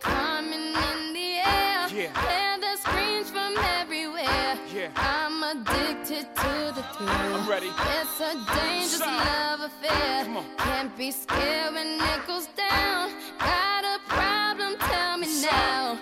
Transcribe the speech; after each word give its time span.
coming 0.00 0.74
in 0.74 1.12
the 1.12 1.30
air. 1.38 1.88
Yeah. 1.92 2.12
Hear 2.28 2.60
the 2.60 2.76
screams 2.80 3.30
from 3.30 3.54
everywhere. 3.80 4.58
Yeah. 4.74 4.90
I'm 4.96 5.42
addicted 5.42 6.26
to 6.36 6.72
the 6.76 6.82
thrill. 6.94 7.08
I'm 7.08 7.48
ready. 7.48 7.68
It's 7.68 8.20
a 8.20 8.32
dangerous 8.54 8.98
Side. 8.98 9.26
love 9.26 9.60
affair. 9.70 10.24
Come 10.24 10.36
on. 10.38 10.44
Can't 10.58 10.96
be 10.96 11.10
scared 11.10 11.74
when 11.74 12.00
it 12.00 12.26
goes 12.26 12.48
down. 12.56 13.10
Got 13.38 13.84
a 13.84 13.98
problem? 14.08 14.76
Tell 14.78 15.18
me 15.18 15.28
now. 15.42 15.98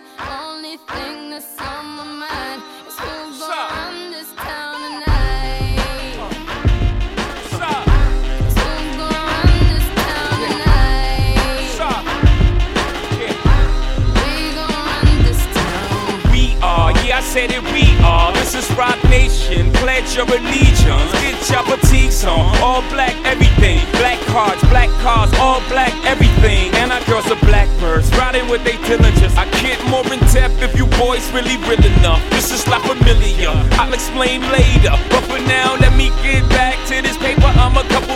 Said 17.35 17.51
it, 17.51 17.67
we 17.75 17.83
are. 18.07 18.33
This 18.33 18.55
is 18.55 18.71
Rock 18.79 18.95
Nation. 19.11 19.73
Pledge 19.83 20.15
your 20.15 20.23
allegiance. 20.23 21.11
Get 21.19 21.35
your 21.51 21.67
fatigues 21.67 22.23
on. 22.23 22.47
All 22.63 22.81
black, 22.95 23.11
everything. 23.27 23.83
Black 23.99 24.21
cards, 24.31 24.63
black 24.71 24.89
cars, 25.03 25.35
all 25.43 25.59
black, 25.67 25.91
everything. 26.07 26.71
And 26.79 26.93
our 26.93 27.03
girls 27.11 27.27
are 27.35 27.43
blackbirds, 27.43 28.07
riding 28.15 28.47
with 28.47 28.63
they 28.63 28.79
diligence. 28.87 29.35
I 29.35 29.51
can't 29.59 29.83
more 29.91 30.07
in 30.15 30.21
depth 30.31 30.63
if 30.63 30.79
you 30.79 30.87
boys 31.03 31.27
really 31.35 31.59
real 31.67 31.85
enough. 31.99 32.23
This 32.31 32.55
is 32.55 32.69
La 32.69 32.79
Familia. 32.79 33.51
I'll 33.83 33.93
explain 33.93 34.39
later. 34.55 34.95
But 35.11 35.27
for 35.27 35.43
now, 35.43 35.75
let 35.83 35.91
me 35.99 36.15
get 36.23 36.47
back 36.55 36.79
to 36.87 37.03
this 37.03 37.19
paper. 37.19 37.51
I'm 37.59 37.75
a 37.75 37.83
couple 37.91 38.15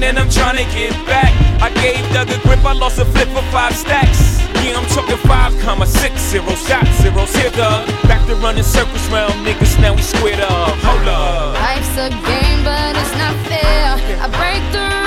down 0.00 0.10
and 0.10 0.18
I'm 0.18 0.28
trying 0.28 0.56
to 0.56 0.64
get 0.74 0.92
back. 1.06 1.32
I 1.62 1.70
gave 1.80 2.00
Doug 2.12 2.30
a 2.30 2.38
grip, 2.46 2.64
I 2.64 2.72
lost 2.72 2.98
a 2.98 3.04
flip 3.04 3.28
for 3.28 3.42
five 3.52 3.74
stacks. 3.76 4.40
Yeah, 4.64 4.76
I'm 4.76 4.86
talking 4.88 5.16
five 5.28 5.58
comma 5.60 5.86
six 5.86 6.20
zero 6.20 6.54
shot 6.54 6.86
zeros 7.00 7.34
here. 7.34 7.50
Back 8.08 8.26
to 8.26 8.34
running 8.36 8.64
circles 8.64 9.06
round 9.08 9.34
niggas, 9.46 9.80
now 9.80 9.94
we 9.94 10.02
squared 10.02 10.40
up. 10.40 10.76
Hold 10.84 11.08
up. 11.08 11.54
Life's 11.54 11.96
a 11.96 12.08
game, 12.26 12.64
but 12.64 12.96
it's 12.96 13.14
not 13.16 13.34
fair. 13.46 13.96
I 14.20 14.28
break 14.28 14.62
the 14.72 14.99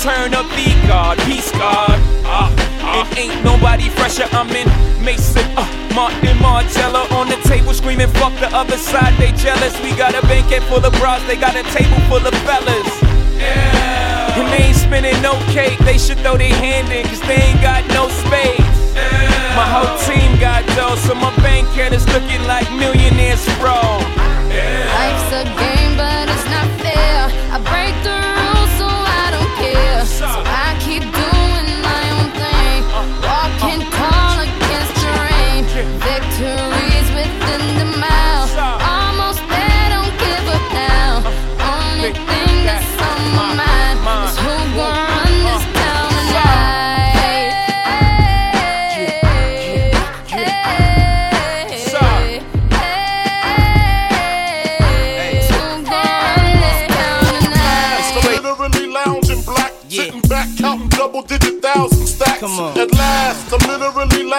it's 0.00 0.04
the 0.04 0.10
return 0.10 0.34
of 0.34 0.48
the 0.56 0.88
God. 0.88 1.18
Peace 1.28 1.50
God. 1.52 1.98
Ah, 2.24 2.48
ah. 2.80 3.08
And 3.08 3.18
ain't 3.18 3.44
nobody 3.44 3.88
fresher. 3.90 4.24
I'm 4.32 4.48
in 4.50 4.68
Mason, 5.04 5.44
uh, 5.56 5.66
Martin 5.94 6.36
Margiela 6.38 7.10
on 7.12 7.28
the 7.28 7.36
table 7.48 7.72
screaming, 7.74 8.08
fuck 8.08 8.32
the 8.40 8.48
other 8.56 8.76
side, 8.76 9.14
they 9.18 9.32
jealous. 9.32 9.76
We 9.82 9.94
got 9.96 10.14
a 10.14 10.22
banquet 10.22 10.62
full 10.64 10.84
of 10.84 10.92
bras, 11.00 11.22
they 11.26 11.36
got 11.36 11.56
a 11.56 11.62
table 11.74 12.00
full 12.08 12.24
of 12.24 12.34
fellas. 12.44 12.90
Yeah. 13.36 14.40
And 14.40 14.48
they 14.52 14.68
ain't 14.68 14.76
spinning 14.76 15.20
no 15.22 15.34
cake, 15.52 15.78
they 15.80 15.98
should 15.98 16.18
throw 16.20 16.36
their 16.36 16.54
hand 16.54 16.92
in, 16.92 17.04
cause 17.06 17.20
they 17.22 17.40
ain't 17.40 17.60
got 17.60 17.84
no 17.88 18.08
space. 18.24 18.60
My 19.56 19.66
whole 19.68 19.96
team 20.08 20.38
got 20.40 20.64
dough, 20.76 20.96
so 20.96 21.14
my 21.14 21.34
bank 21.44 21.68
account 21.72 21.94
is 21.94 22.06
looking 22.08 22.42
like 22.46 22.70
millionaires, 22.72 23.44
bro. 23.58 23.76
Life's 24.96 25.32
a 25.32 25.44
game, 25.56 25.96
but 25.96 26.29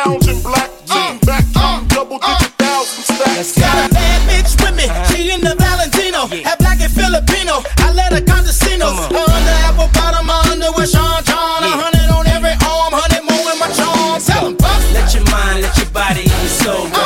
literally 0.05 0.33
lounging 0.33 0.41
black, 0.43 0.69
sitting 0.85 1.17
uh, 1.21 1.25
back, 1.25 1.43
uh, 1.55 1.59
counting 1.59 1.87
double 1.89 2.19
uh. 2.21 2.37
digit 2.39 2.53
thousand 2.57 3.03
stacks. 3.03 3.57
Got 3.59 3.91
a 3.91 3.93
bad 3.93 4.19
bitch 4.29 4.51
with 4.61 4.75
me. 4.75 4.85
Uh-huh. 4.85 5.03
She 5.13 5.31
in 5.31 5.41
the 5.41 5.55
Valentino. 5.55 6.27
Half 6.43 6.57
black 6.59 6.81
and 6.81 6.91
Filipino. 6.91 7.61
I 7.85 7.93
let 7.93 8.13
her 8.13 8.21
condescendo. 8.21 8.87
Her 8.87 9.25
under 9.29 9.57
apple 9.67 9.89
bottom, 9.93 10.25
my 10.25 10.39
underwear 10.51 10.87
Sean 10.87 11.23
John. 11.23 11.63
A 11.63 11.69
hundred 11.69 12.09
on 12.13 12.25
every 12.27 12.55
arm, 12.65 12.93
hundred 12.93 13.23
more 13.25 13.45
in 13.53 13.57
my 13.59 13.69
charm. 13.73 14.21
Tell 14.21 14.45
'em, 14.47 14.55
puff. 14.57 14.81
Let 14.93 15.13
your 15.13 15.25
mind, 15.29 15.61
let 15.61 15.75
your 15.77 15.89
body 15.91 16.25
and 16.25 16.41
your 16.41 16.55
soul 16.61 16.85
go. 16.89 17.05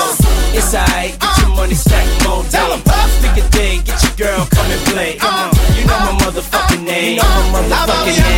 It's 0.55 0.73
alright, 0.73 1.19
get 1.19 1.38
your 1.44 1.51
money 1.55 1.75
stack 1.75 2.07
more 2.23 2.44
Tell 2.47 2.72
'em, 2.72 2.79
day. 2.79 2.91
puff. 2.91 3.11
Pick 3.22 3.44
a 3.44 3.45
day, 3.51 3.81
get 3.84 4.00
your 4.03 4.16
girl, 4.16 4.47
come 4.55 4.69
and 4.72 4.81
play. 4.91 5.11
You 5.75 5.84
know 5.85 6.00
my 6.07 6.13
motherfucking 6.23 6.84
name. 6.84 7.19
You 7.19 7.23
know 7.23 7.51
my 7.51 7.61
How 7.67 7.84
about 7.84 8.05
we 8.07 8.13
motherfucking 8.13 8.23
have 8.23 8.29
name. 8.29 8.34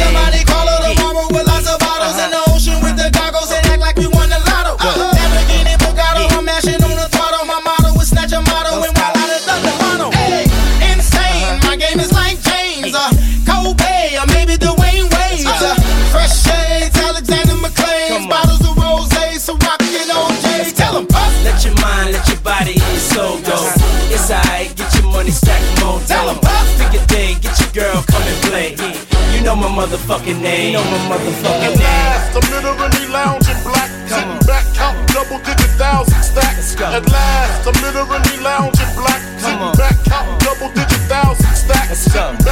Motherfucking 29.88 30.42
name. 30.42 30.68
You 30.68 30.78
know 30.78 30.84
my 30.84 31.16
motherfucking 31.16 31.64
At 31.64 31.72
name. 31.72 31.80
last, 31.80 32.36
I'm 32.36 32.52
literally 32.52 33.08
lounging 33.08 33.64
black, 33.64 33.90
sitting 34.08 34.48
back, 34.48 34.66
counting 34.74 35.06
double 35.08 35.40
digit 35.40 35.72
thousand 35.80 36.24
stacks. 36.24 36.76
At 36.82 37.10
last, 37.10 37.68
I'm 37.68 37.74
literally 37.82 38.44
lounging 38.44 38.94
black, 38.96 39.22
sitting 39.40 39.72
back, 39.80 39.96
counting 40.04 40.38
double 40.40 40.70
digit 40.74 41.04
thousand 41.08 41.56
stacks. 41.56 41.90
Let's 41.90 42.14
go. 42.14 42.47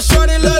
shorty 0.00 0.38
love 0.38 0.59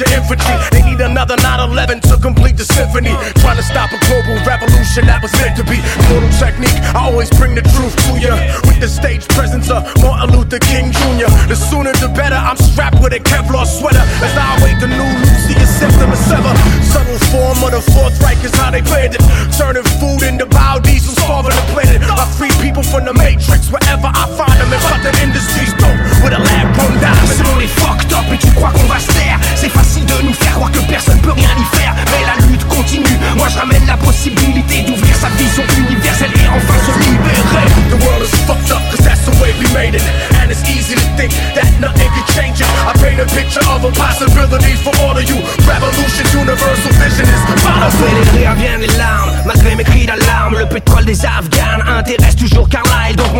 Doberman 0.00 0.16
infantry. 0.16 0.56
They 0.70 0.82
need 0.82 1.00
another 1.00 1.36
9-11 1.36 2.00
to 2.08 2.16
complete 2.20 2.56
the 2.56 2.64
symphony. 2.64 3.12
Trying 3.40 3.56
to 3.56 3.62
stop 3.62 3.92
a 3.92 3.98
global 4.06 4.36
revolution 4.44 5.06
that 5.06 5.22
was 5.22 5.32
meant 5.40 5.56
to 5.56 5.64
be. 5.64 5.80
Mortal 6.08 6.30
technique, 6.38 6.76
I 6.94 7.10
always 7.10 7.30
bring 7.30 7.54
the 7.54 7.62
truth 7.76 7.94
to 8.08 8.20
ya. 8.20 8.36
With 8.64 8.80
the 8.80 8.88
stage 8.88 9.26
presence 9.28 9.70
of 9.70 9.84
Martin 10.00 10.36
Luther 10.36 10.60
King 10.60 10.92
Jr. 10.92 11.28
The 11.48 11.56
sooner 11.56 11.92
the 12.00 12.08
better, 12.08 12.36
I'm 12.36 12.56
strapped 12.56 13.02
with 13.02 13.12
a 13.12 13.20
Kevlar 13.20 13.66
sweater. 13.66 14.04
As 14.24 14.34
I 14.36 14.56
await 14.60 14.80
the 14.80 14.88
new 14.88 15.04
Lucius 15.04 15.70
Septim 15.80 16.12
sever. 16.16 16.52
Subtle 16.84 17.20
form 17.32 17.58
of 17.64 17.70
the 17.72 17.82
Fourth 17.92 18.16
Reich 18.22 18.40
is 18.44 18.54
how 18.56 18.70
they 18.70 18.82
planned 18.82 19.14
it. 19.14 19.22
Turning 19.56 19.84
food 20.00 20.22
into 20.22 20.46
biodiesel, 20.46 21.16
starving 21.18 21.54
the 21.54 21.66
planet. 21.72 22.00
I 22.08 22.24
free 22.36 22.52
people 22.62 22.82
from 22.82 23.04
the 23.04 23.14
matrix 23.14 23.68
wherever 23.68 24.08
I 24.08 24.24
find 24.36 24.56
them. 24.60 24.70
And 24.70 24.82
cut 24.88 25.00
the 25.02 25.12
industries 25.22 25.72
dope 25.76 26.00
with 26.22 26.32
a 26.36 26.40
lab 26.40 26.66
grown 26.76 26.94
diamond. 27.00 27.28
Selon 27.36 27.68
fucked 27.80 28.12
up 28.12 28.24
et 28.32 28.38
tu 28.38 28.50
crois 28.54 28.70
qu'on 28.72 28.88
va 28.88 28.98
se 28.98 29.29
C'est 29.60 29.68
facile 29.68 30.06
de 30.06 30.22
nous 30.24 30.32
faire 30.32 30.54
croire 30.54 30.72
que 30.72 30.80
personne 30.88 31.20
peut 31.20 31.32
rien 31.32 31.50
y 31.58 31.76
faire 31.76 31.94
Mais 32.12 32.24
la 32.24 32.46
lutte 32.46 32.64
continue 32.64 33.16
Moi 33.36 33.46
je 33.52 33.58
ramène 33.58 33.86
la 33.86 33.98
possibilité 33.98 34.80
d'ouvrir 34.82 35.14
sa 35.16 35.28
vision 35.36 35.62
universelle 35.76 36.30
Et 36.32 36.48
enfin 36.48 36.78
se 36.86 36.98
libérer 36.98 37.68
The 37.90 38.02
world 38.02 38.22
is 38.24 38.34
fucked 38.46 38.72
up 38.72 38.80
cause 38.90 39.04
that's 39.04 39.20
the 39.28 39.36
way 39.42 39.52
we 39.58 39.66
made 39.74 39.94
it. 39.94 40.02
And 40.40 40.50
it's 40.50 40.62
easy 40.64 40.94
to 40.94 41.06
think 41.16 41.32
that 41.54 41.68
nothing 41.80 42.08
can 42.08 42.26
change 42.32 42.60
it. 42.60 42.68
I 42.86 42.92
paint 43.02 43.20
a 43.20 43.26
picture 43.26 43.62
of 43.68 43.84
a 43.84 43.92
possibility 43.92 44.74
for 44.80 44.94
all 45.02 45.16
of 45.16 45.24
you. 45.28 45.42
Revolution, 45.66 46.24
universal 46.32 46.92
vision 46.96 47.26
is 47.26 47.42
powerful. 47.62 48.30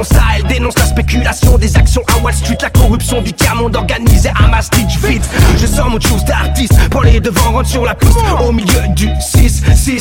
Mon 0.00 0.04
style 0.04 0.46
dénonce 0.48 0.78
la 0.78 0.86
spéculation 0.86 1.58
Des 1.58 1.76
actions 1.76 2.02
à 2.14 2.22
Wall 2.22 2.32
Street 2.32 2.56
La 2.62 2.70
corruption 2.70 3.20
du 3.20 3.34
tiers-monde 3.34 3.76
organisé 3.76 4.30
à 4.30 4.48
ma 4.48 4.62
stitch 4.62 4.96
vite 4.98 5.28
Je 5.58 5.66
sors 5.66 5.90
mon 5.90 6.00
chose 6.00 6.24
d'artiste 6.24 6.72
Prends 6.90 7.02
les 7.02 7.20
devants, 7.20 7.52
rentre 7.52 7.68
sur 7.68 7.84
la 7.84 7.94
piste. 7.94 8.16
Au 8.40 8.50
milieu 8.50 8.88
du 8.96 9.10
6, 9.20 9.62
6, 9.76 9.98
6 9.98 10.00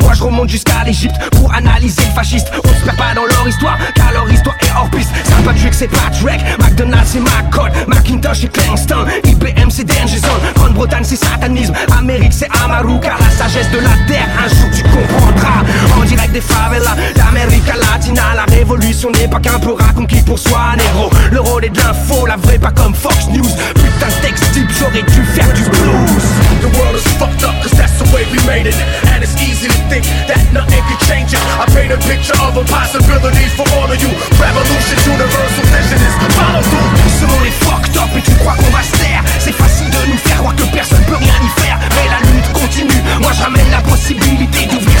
Moi 0.00 0.12
je 0.14 0.22
remonte 0.22 0.48
jusqu'à 0.48 0.84
l'Egypte 0.84 1.16
Pour 1.32 1.52
analyser 1.52 2.02
le 2.02 2.14
fasciste. 2.14 2.48
On 2.64 2.68
se 2.68 2.84
perd 2.84 2.96
pas 2.96 3.14
dans 3.14 3.24
leur 3.24 3.48
histoire 3.48 3.76
Car 3.96 4.12
leur 4.12 4.30
histoire 4.30 4.56
est 4.60 4.70
hors 4.76 4.90
piste. 4.90 5.10
Saint 5.24 5.42
Patrick 5.44 5.74
c'est 5.74 5.88
Patrick 5.88 6.40
McDonald's 6.60 7.10
c'est 7.10 7.20
McCall 7.20 7.72
Macintosh 7.88 8.40
c'est 8.42 8.52
Kingston 8.52 9.06
IBM 9.24 9.70
c'est 9.70 9.84
Danger 9.84 10.18
Zone 10.18 10.52
Grande-Bretagne 10.54 11.04
c'est 11.04 11.16
satanisme. 11.16 11.74
Amérique 11.98 12.32
c'est 12.32 12.48
Amaru 12.64 13.00
Car 13.00 13.18
la 13.18 13.30
sagesse 13.30 13.70
de 13.72 13.78
la 13.78 13.96
terre 14.06 14.28
un 14.38 14.48
jour 14.48 14.70
tu 14.72 14.82
comprendras. 14.84 15.64
En 15.98 16.04
direct 16.04 16.32
des 16.32 16.40
favelas 16.40 16.96
d'Amérique 17.16 17.66
Latina 17.66 18.22
La 18.36 18.44
révolution 18.44 19.10
n'est 19.24 19.30
pas 19.30 19.40
qu'un 19.40 19.58
peu 19.58 19.74
conquis 19.96 20.20
pour 20.22 20.38
soi 20.38 20.76
négro 20.76 21.10
Le 21.32 21.40
rôle 21.40 21.64
est 21.64 21.70
de 21.70 21.78
l'info, 21.78 22.26
la 22.26 22.36
vraie 22.36 22.58
pas 22.58 22.72
comme 22.72 22.94
Fox 22.94 23.28
News 23.28 23.48
Putain 23.74 24.12
texte 24.20 24.44
type 24.52 24.68
j'aurais 24.78 25.02
dû 25.02 25.24
faire 25.32 25.50
du 25.54 25.62
blues 25.62 26.24
The 26.60 26.68
world 26.76 26.96
is 26.96 27.08
fucked 27.18 27.44
up 27.44 27.56
cause 27.62 27.72
that's 27.72 27.96
the 27.96 28.08
way 28.12 28.24
we 28.32 28.40
made 28.46 28.66
it. 28.66 28.76
And 29.12 29.22
it's 29.22 29.36
easy 29.36 29.68
to 29.68 29.80
think 29.92 30.04
that 30.28 30.40
nothing 30.52 30.80
can 30.88 30.98
change 31.04 31.32
it. 31.36 31.42
I 31.60 31.68
paint 31.76 31.92
a 31.92 32.00
picture 32.08 32.36
of 32.40 32.56
a 32.56 32.64
possibility 32.64 33.44
for 33.52 33.68
all 33.76 33.84
of 33.84 34.00
you. 34.00 34.08
Revolution, 34.40 34.96
universal 35.04 35.64
vision 35.68 36.00
is 36.00 36.16
powerful. 36.36 36.84
Selon 37.20 37.38
les 37.44 37.52
fucked 37.64 37.96
up 38.00 38.08
et 38.16 38.22
tu 38.22 38.32
crois 38.40 38.56
qu'on 38.56 38.72
va 38.72 38.82
se 38.82 38.96
taire 38.96 39.22
C'est 39.38 39.52
facile 39.52 39.90
de 39.90 40.12
nous 40.12 40.18
faire 40.18 40.38
croire 40.38 40.56
que 40.56 40.64
personne 40.72 41.04
peut 41.04 41.16
rien 41.16 41.36
y 41.42 41.60
faire 41.60 41.78
Mais 41.96 42.08
la 42.08 42.20
lutte 42.32 42.52
continue 42.52 43.00
Moi 43.20 43.32
je 43.36 43.42
ramène 43.42 43.70
la 43.70 43.80
possibilité 43.80 44.66
d'ouvrir 44.66 44.93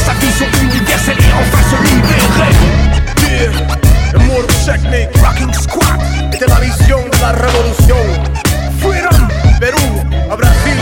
De 5.34 6.46
la 6.46 6.60
visión 6.60 7.10
de 7.10 7.18
la 7.18 7.32
revolución. 7.32 8.06
Freedom, 8.80 9.28
Perú, 9.58 9.78
a 10.30 10.36
Brasil, 10.36 10.78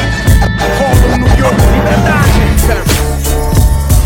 Harlem, 0.78 1.22
New 1.24 1.36
York, 1.38 1.56
Paris. 2.04 2.84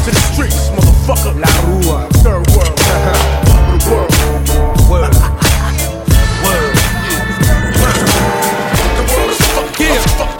To 0.04 0.10
the 0.12 0.20
streets, 0.32 0.70
motherfucker. 0.70 1.34
La 1.34 1.48
Rua, 1.66 2.06
third 2.22 2.48
world, 2.54 2.76
the 2.76 3.90
world. 3.90 4.10
The 4.76 4.84
world 4.88 5.12
is 9.81 9.96
Yeah. 9.96 10.22
up. 10.22 10.31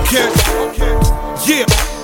Okay. 0.00 0.28
Yeah. 0.76 1.66
Yeah. 1.66 2.01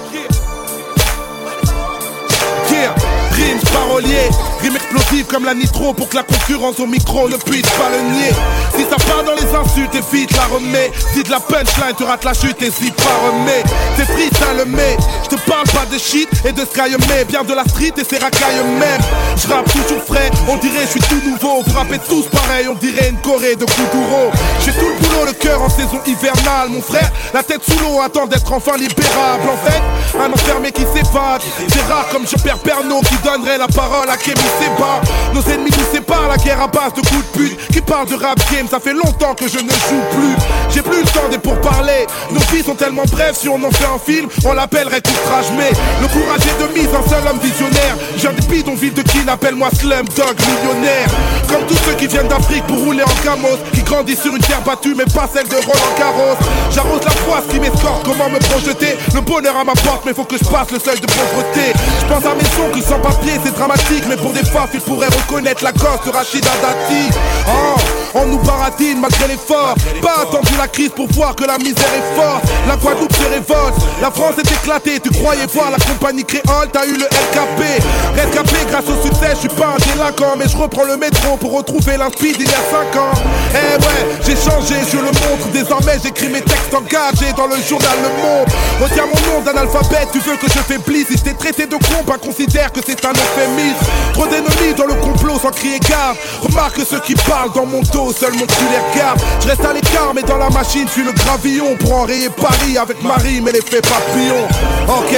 Paroliers, 4.58 4.62
rimes 4.62 4.76
explosives 4.76 5.26
comme 5.26 5.44
la 5.44 5.55
nitro 5.55 5.94
pour 5.94 6.08
que 6.08 6.16
la 6.16 6.22
concurrence 6.22 6.78
au 6.81 6.87
micro 6.87 7.28
ne 7.28 7.37
puisse 7.37 7.62
pas 7.62 7.90
le 7.90 8.10
nier. 8.12 8.32
Si 8.76 8.82
ça 8.82 8.96
part 8.96 9.25
dans 9.25 9.34
les 9.34 9.55
insultes, 9.55 9.94
évite 9.94 10.37
la 10.37 10.44
remets. 10.44 10.90
Si 11.12 11.22
de 11.22 11.31
la 11.31 11.40
punchline, 11.40 11.94
tu 11.96 12.05
rates 12.05 12.25
la 12.25 12.34
chute, 12.34 12.60
hésite 12.62 12.94
pas 12.96 13.19
remets. 13.26 13.62
C'est 13.96 14.06
freestyle 14.06 14.64
mais 14.66 14.96
je 15.25 15.37
te 15.37 15.50
parle 15.50 15.66
pas 15.66 15.87
de 15.90 15.99
shit 15.99 16.28
et 16.44 16.52
de 16.52 16.60
sky 16.60 16.96
mais 17.08 17.25
bien 17.25 17.43
de 17.43 17.55
la 17.55 17.64
street 17.64 17.93
et 17.96 18.05
ses 18.05 18.19
racailles 18.19 18.64
même. 18.78 19.00
Je 19.37 19.49
rappe 19.49 19.70
toujours 19.72 20.02
frais, 20.05 20.31
on 20.49 20.56
dirait 20.56 20.82
je 20.82 20.90
suis 20.90 21.00
tout 21.00 21.22
nouveau. 21.25 21.62
Vous 21.66 21.76
rappez 21.76 21.99
tous 22.09 22.26
pareil, 22.26 22.68
on 22.68 22.75
dirait 22.75 23.11
une 23.11 23.18
Corée 23.18 23.56
de 23.56 23.64
Kuduro. 23.64 24.30
J'ai 24.64 24.73
tout 24.73 24.88
le 24.88 25.06
boulot, 25.06 25.25
le 25.26 25.33
cœur 25.33 25.62
en 25.62 25.68
saison 25.68 26.00
hivernale, 26.06 26.68
mon 26.71 26.83
frère. 26.83 27.11
La 27.35 27.42
tête 27.42 27.62
sous 27.68 27.78
l'eau, 27.80 28.00
attend 28.00 28.26
d'être 28.26 28.52
enfin 28.52 28.76
libérable. 28.76 29.49
En 29.49 29.56
fait, 29.68 29.83
un 30.18 30.33
enfermé 30.33 30.73
qui 30.73 30.83
s'évade. 30.83 31.42
C'est 31.68 31.83
rare 31.92 32.09
comme 32.11 32.26
je 32.26 32.37
perds 32.42 32.59
Pernod 32.59 33.04
qui 33.04 33.16
donnerait 33.25 33.59
la 33.59 33.68
parole 33.68 34.09
à 34.09 34.16
Kémy 34.16 34.48
Seba. 34.59 35.00
Nos 35.35 35.43
ennemis 35.52 35.71
nous 35.71 35.95
séparent, 35.95 36.28
la 36.28 36.37
guerre 36.37 36.62
à 36.62 36.67
base 36.67 36.95
de 36.95 37.00
coups 37.00 37.25
de 37.33 37.38
pute. 37.38 37.69
Qui 37.73 37.81
parle 37.81 38.09
de 38.09 38.14
rap 38.14 38.38
game, 38.52 38.67
ça 38.69 38.81
fait 38.81 38.95
longtemps 38.95 39.35
que 39.35 39.49
je 39.49 39.59
ne 39.59 39.71
joue 39.71 40.05
plus. 40.12 40.37
J'ai 40.75 40.83
plus 40.83 41.00
le 41.00 41.09
temps 41.09 41.28
des 41.31 41.38
pourparlers. 41.38 42.07
Nos 42.33 42.40
vies 42.52 42.64
sont 42.64 42.75
tellement 42.75 43.05
brèves, 43.11 43.37
si 43.37 43.49
on 43.49 43.62
en 43.62 43.71
fait 43.71 43.87
un 43.87 43.99
film, 43.99 44.28
on 44.45 44.52
l'appellerait 44.52 45.02
outrage. 45.07 45.47
Mais 45.57 45.71
le 46.00 46.09
courage 46.09 46.40
est 46.43 46.62
de 46.62 46.78
mise, 46.78 46.88
un 46.88 47.09
seul 47.09 47.26
homme 47.28 47.38
visionnaire. 47.40 47.97
J'ai 48.17 48.28
des 48.28 48.47
bidonvilles 48.47 48.93
de 48.93 49.02
qui 49.02 49.19
appelle-moi 49.28 49.69
Slumdog 49.78 50.37
millionnaire. 50.40 51.09
Comme 51.49 51.64
tous 51.67 51.78
ceux 51.85 51.95
qui 51.95 52.07
viennent 52.07 52.28
d'Afrique 52.28 52.64
pour 52.67 52.78
rouler 52.78 53.02
en 53.02 53.25
camos, 53.25 53.59
qui 53.73 53.83
grandissent 53.83 54.23
sur 54.23 54.35
une 54.35 54.43
terre 54.43 54.62
battue, 54.62 54.95
mais 54.97 55.05
pas 55.07 55.28
celle 55.33 55.49
de 55.49 55.57
Roland 55.57 55.95
Garros. 55.99 56.37
J'arrose 56.71 57.05
la 57.05 57.11
froisse 57.11 57.45
qui 57.50 57.59
m'escorte, 57.61 58.05
comment 58.05 58.28
me 58.28 58.38
projeter? 58.38 58.97
Le 59.14 59.21
bonheur 59.21 59.57
à 59.57 59.64
ma 59.64 59.73
porte, 59.73 60.05
mais 60.07 60.14
faut 60.14 60.25
que 60.25 60.37
je 60.37 60.45
passe 60.45 60.71
le 60.71 60.78
seuil 60.78 61.00
de 61.00 61.07
pauvreté. 61.07 61.73
Je 62.00 62.07
pense 62.07 62.25
à 62.25 62.35
mes 62.35 62.45
sons 62.45 62.71
qui 62.73 62.83
sans 62.83 62.99
papier, 62.99 63.33
c'est 63.45 63.55
dramatique, 63.55 64.05
mais 64.09 64.17
pour 64.17 64.33
des 64.33 64.38
il 64.75 64.80
pourrait 64.80 65.09
reconnaître 65.09 65.64
la 65.64 65.73
gosse 65.73 66.04
de 66.07 66.11
Rachida 66.11 66.50
Dati. 66.62 67.11
Oh, 67.49 67.76
on 68.14 68.26
nous 68.26 68.38
baratine 68.38 69.00
malgré 69.00 69.28
l'effort. 69.28 69.75
Pas 70.00 70.23
attendu 70.23 70.52
la 70.57 70.68
crise 70.68 70.90
pour 70.90 71.11
voir 71.12 71.35
que 71.35 71.45
la 71.45 71.59
misère 71.59 71.90
est 71.97 72.16
forte. 72.16 72.45
La 72.68 72.76
Guadeloupe 72.76 73.12
se 73.12 73.28
révolte, 73.28 73.75
la 74.00 74.11
France 74.11 74.35
est 74.38 74.50
éclatée. 74.50 75.00
Tu 75.00 75.11
croyais 75.11 75.47
voir 75.52 75.71
la 75.71 75.78
compagnie 75.78 76.25
créole, 76.25 76.68
t'as 76.73 76.87
eu 76.87 76.92
le 76.92 77.04
LKP. 77.04 77.83
Rescapé 78.14 78.57
grâce 78.71 78.85
au 78.88 79.02
succès, 79.02 79.30
je 79.35 79.40
suis 79.40 79.49
pas 79.49 79.75
un 79.76 79.92
délinquant, 79.92 80.37
mais 80.38 80.49
je 80.49 80.57
reprends 80.57 80.85
le 80.85 80.97
métro 80.97 81.37
pour 81.37 81.52
retrouver 81.57 81.97
l'inspi 81.97 82.33
d'il 82.33 82.49
y 82.49 82.54
a 82.54 82.92
5 82.92 83.00
ans. 83.00 83.12
Eh 83.52 83.76
ouais, 83.76 84.16
j'ai 84.25 84.37
changé, 84.37 84.76
je 84.90 84.99
le 84.99 85.07
montre. 85.07 85.49
Désormais, 85.52 85.99
j'écris 86.02 86.28
mes 86.28 86.42
textes 86.42 86.73
engagés 86.75 87.33
dans 87.37 87.47
le 87.47 87.57
journal 87.62 87.97
Le 88.02 88.23
Monde. 88.23 88.49
Retiens 88.80 89.07
mon 89.07 89.33
nom 89.33 89.40
d'un 89.40 89.61
alphabet, 89.61 90.07
tu 90.12 90.21
veux 90.21 90.37
que 90.37 90.47
je 90.47 90.59
faiblisse. 90.59 91.09
Si 91.09 91.23
t'ai 91.23 91.35
traité 91.35 91.66
de 91.66 91.75
con, 91.75 92.04
bah 92.07 92.16
considère 92.23 92.73
que 92.73 92.80
c'est 92.85 93.04
un 93.04 93.12
euphémisme. 93.12 93.87
Trop 94.28 94.35
d'ennemis 94.35 94.75
dans 94.76 94.87
le 94.87 94.94
complot 94.94 95.38
sans 95.40 95.50
crier 95.50 95.78
gare. 95.80 96.14
Remarque 96.42 96.80
ceux 96.88 97.00
qui 97.00 97.14
parlent 97.14 97.52
dans 97.54 97.66
mon 97.66 97.80
dos, 97.80 98.12
seul 98.12 98.32
mon 98.32 98.47
cul 98.47 98.64
les 98.70 98.92
regarde. 98.92 99.20
Je 99.40 99.49
reste 99.49 99.64
à 99.64 99.73
l'écart, 99.73 100.12
mais 100.14 100.23
dans 100.23 100.37
la 100.37 100.50
machine, 100.50 100.88
suis 100.88 101.04
le 101.04 101.12
gravillon 101.12 101.76
pour 101.76 101.94
enrayer 101.94 102.28
Paris 102.30 102.78
avec 102.78 103.02
Marie, 103.02 103.40
mais 103.40 103.52
l'effet 103.52 103.80
papillon. 103.80 104.47
Ok. 104.88 105.16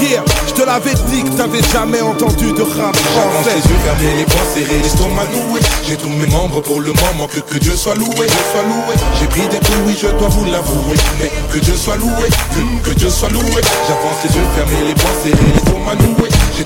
Yeah, 0.00 0.24
je 0.48 0.52
te 0.52 0.62
l'avais 0.66 0.92
dit 0.92 1.22
que 1.22 1.30
t'avais 1.30 1.62
jamais 1.72 2.00
entendu 2.02 2.52
de 2.52 2.62
rap 2.62 2.96
français. 2.96 3.54
les 3.54 3.70
yeux 3.70 3.78
fermés, 3.84 4.16
les 4.18 4.24
poings 4.24 4.50
serrés, 4.52 4.82
l'estomac 4.82 5.24
noué 5.32 5.60
J'ai 5.86 5.96
tous 5.96 6.08
mes 6.08 6.26
membres 6.26 6.60
pour 6.60 6.80
le 6.80 6.92
moment, 6.92 7.28
que, 7.28 7.38
que 7.38 7.58
Dieu 7.58 7.76
soit 7.76 7.94
loué, 7.94 8.10
Dieu 8.10 8.44
soit 8.52 8.64
loué 8.64 8.94
J'ai 9.20 9.26
pris 9.28 9.48
des 9.48 9.58
coups, 9.64 9.78
oui 9.86 9.96
je 9.96 10.08
dois 10.08 10.28
vous 10.28 10.44
l'avouer 10.46 10.96
Mais 11.20 11.30
que 11.52 11.58
Dieu 11.58 11.76
soit 11.76 11.96
loué, 11.96 12.28
que, 12.82 12.90
que 12.90 12.94
Dieu 12.96 13.08
soit 13.08 13.30
loué 13.30 13.62
J'avance 13.86 14.18
les 14.24 14.34
yeux 14.34 14.46
fermés, 14.56 14.88
les 14.88 14.94
poings 14.94 15.10
serrés, 15.22 15.52
l'estomac 15.54 15.94
noué 15.94 16.28
J'ai 16.58 16.64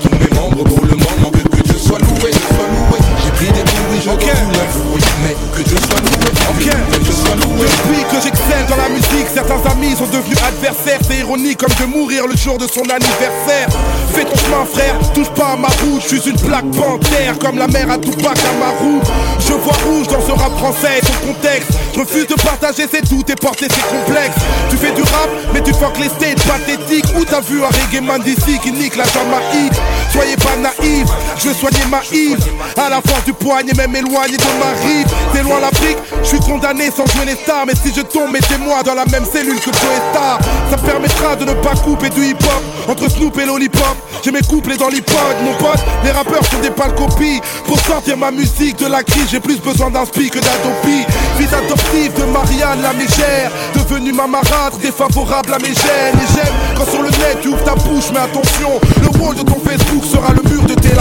pour 0.55 0.85
le 0.85 0.95
moment, 0.95 1.31
que, 1.31 1.39
que 1.57 1.61
Dieu 1.63 1.77
soit 1.77 1.99
loué, 1.99 2.31
soit 2.31 2.67
loué 2.69 2.99
J'ai 3.23 3.31
pris 3.31 3.45
des 3.47 3.61
coups, 3.61 3.85
oui 3.91 3.99
je 4.03 4.09
Ok. 4.09 4.19
dois 4.19 4.33
vous 4.33 4.51
l'avouer 4.51 5.01
Mais 5.23 5.35
que 5.55 5.61
Dieu 5.67 5.77
soit 5.77 5.99
loué, 6.01 6.29
Ok. 6.49 6.65
que 6.91 6.99
Dieu 7.03 7.13
soit 7.13 7.35
loué 7.35 7.67
Depuis 7.67 8.03
que 8.09 8.23
j'excelle 8.23 8.65
dans 8.69 8.77
la 8.77 8.89
musique, 8.89 9.27
certains 9.33 9.61
amis 9.71 9.95
sont 9.95 10.07
devenus 10.07 10.37
adversaires. 10.43 10.99
Comme 11.29 11.69
de 11.79 11.85
mourir 11.85 12.25
le 12.25 12.35
jour 12.35 12.57
de 12.57 12.65
son 12.65 12.81
anniversaire. 12.81 13.67
Fais 14.15 14.23
ton 14.23 14.35
chemin, 14.35 14.65
frère, 14.65 14.95
touche 15.13 15.29
pas 15.29 15.51
à 15.53 15.55
ma 15.55 15.67
route. 15.67 16.01
Je 16.01 16.15
suis 16.15 16.27
une 16.27 16.39
plaque 16.39 16.65
panthère 16.71 17.37
comme 17.37 17.59
la 17.59 17.67
mère 17.67 17.91
à 17.91 17.99
Tupac 17.99 18.35
Amaru. 18.49 18.99
Je 19.39 19.53
vois 19.53 19.77
rouge 19.85 20.07
dans 20.07 20.21
ce 20.25 20.31
rap 20.31 20.57
français 20.57 20.99
et 20.99 21.05
son 21.05 21.27
contexte. 21.27 21.69
Refuse 21.95 22.25
de 22.25 22.33
partager 22.33 22.87
ses 22.87 23.01
doutes 23.01 23.29
et 23.29 23.35
porter 23.35 23.67
ses 23.69 23.95
complexes. 23.95 24.41
Tu 24.71 24.77
fais 24.77 24.91
du 24.91 25.03
rap, 25.03 25.29
mais 25.53 25.61
tu 25.61 25.71
fuck 25.73 25.99
les 25.99 26.09
states 26.09 26.41
pathétiques. 26.47 27.05
Où 27.15 27.23
t'as 27.23 27.41
vu 27.41 27.61
un 27.61 27.67
reggae 27.67 28.01
man 28.01 28.23
d'ici 28.23 28.57
qui 28.63 28.71
nique 28.71 28.95
la 28.95 29.03
Jamaïque? 29.05 29.77
Soyez 30.11 30.35
pas 30.37 30.55
naïfs, 30.57 31.09
je 31.37 31.49
veux 31.49 31.53
soigner 31.53 31.85
ma 31.91 32.01
île. 32.11 32.39
À 32.75 32.89
la 32.89 33.01
force 33.01 33.25
du 33.25 33.33
poignet, 33.33 33.73
même 33.73 33.95
éloigné 33.95 34.35
de 34.35 34.43
ma 34.59 34.71
rive. 34.81 35.07
T'es 35.31 35.43
loin 35.43 35.59
l'Afrique, 35.59 35.97
je 36.23 36.27
suis 36.29 36.39
condamné 36.39 36.89
sans 36.89 37.05
jouer 37.05 37.25
les 37.27 37.35
stars. 37.35 37.65
Mais 37.67 37.75
si 37.75 37.93
je 37.95 38.01
tombe, 38.01 38.31
mettez-moi 38.31 38.81
dans 38.81 38.95
la 38.95 39.05
même 39.05 39.25
cellule 39.31 39.59
que 39.59 39.65
Joe 39.65 39.99
Star. 40.11 40.39
Ça 40.71 40.77
de 41.19 41.45
ne 41.45 41.53
pas 41.53 41.75
couper 41.75 42.09
du 42.09 42.27
hip-hop 42.27 42.63
entre 42.87 43.09
Snoop 43.09 43.37
et 43.37 43.45
Lollipop. 43.45 43.97
J'ai 44.23 44.31
mes 44.31 44.41
couplets 44.41 44.77
dans 44.77 44.87
l'hip-hop, 44.87 45.35
mon 45.43 45.53
pote. 45.55 45.79
Les 46.03 46.11
rappeurs 46.11 46.45
sont 46.45 46.59
des 46.59 46.69
pâles 46.69 46.95
copies. 46.95 47.41
Pour 47.65 47.79
sortir 47.79 48.17
ma 48.17 48.31
musique 48.31 48.77
de 48.77 48.87
la 48.87 49.03
crise, 49.03 49.27
j'ai 49.29 49.39
plus 49.39 49.59
besoin 49.59 49.91
d'un 49.91 50.05
spi 50.05 50.29
que 50.29 50.39
d'adopi. 50.39 51.05
Fils 51.37 51.53
adoptif 51.53 52.13
de 52.15 52.23
Marianne 52.23 52.81
la 52.81 52.93
mégère. 52.93 53.51
Devenu 53.75 54.13
ma 54.13 54.27
marâtre, 54.27 54.77
défavorable 54.81 55.53
à 55.53 55.59
mes 55.59 55.67
gènes. 55.67 56.15
Et 56.15 56.33
j'aime 56.35 56.53
quand 56.77 56.89
sur 56.89 57.01
le 57.01 57.09
net 57.09 57.39
tu 57.41 57.49
ouvres 57.49 57.63
ta 57.63 57.75
bouche, 57.75 58.11
mais 58.13 58.19
attention, 58.19 58.79
le 59.01 59.19
wall 59.19 59.35
de 59.35 59.43
ton 59.43 59.59
Facebook 59.59 60.05
sera 60.05 60.33
le 60.33 60.49
mur 60.49 60.63
de 60.63 60.73
tes 60.73 60.93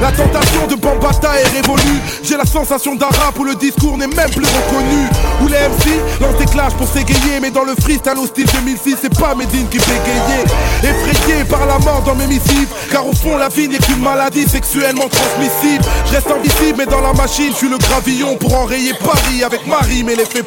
La 0.00 0.12
tentation 0.12 0.64
de 0.68 0.76
Bambata 0.76 1.40
est 1.40 1.48
révolue. 1.48 1.98
J'ai 2.22 2.36
la 2.36 2.46
sensation 2.46 2.94
d'un 2.94 3.06
rap 3.06 3.36
où 3.38 3.44
le 3.44 3.56
discours 3.56 3.98
n'est 3.98 4.06
même 4.06 4.30
plus 4.30 4.46
reconnu. 4.46 5.08
Où 5.42 5.48
les 5.48 5.56
MC 5.56 5.90
lancent 6.20 6.38
des 6.38 6.44
clashs 6.44 6.74
pour 6.74 6.86
s'égayer, 6.86 7.40
mais 7.42 7.50
dans 7.50 7.64
le 7.64 7.74
freestyle 7.74 8.16
au 8.16 8.26
style 8.26 8.46
2006, 8.46 8.96
c'est 9.02 9.18
pas 9.18 9.34
Medine 9.34 9.66
qui 9.68 9.78
gayer. 9.78 10.44
Effrayé 10.82 11.42
par 11.44 11.66
la 11.66 11.78
mort 11.80 12.02
dans 12.06 12.14
mes 12.14 12.26
missives, 12.26 12.68
car 12.92 13.06
au 13.06 13.12
fond 13.12 13.36
la 13.36 13.48
vie 13.48 13.68
n'est 13.68 13.78
qu'une 13.78 14.00
maladie 14.00 14.48
sexuellement 14.48 15.08
transmissible. 15.08 15.84
Je 16.06 16.12
reste 16.12 16.30
invisible, 16.30 16.76
mais 16.78 16.86
dans 16.86 17.00
la 17.00 17.12
machine, 17.12 17.50
je 17.52 17.56
suis 17.56 17.68
le 17.68 17.78
gravillon 17.78 18.36
pour 18.36 18.54
enrayer 18.54 18.94
Paris 18.94 19.42
avec 19.44 19.66
Marie, 19.66 20.04
mais. 20.04 20.14
Les 20.14 20.24
noué 20.24 20.42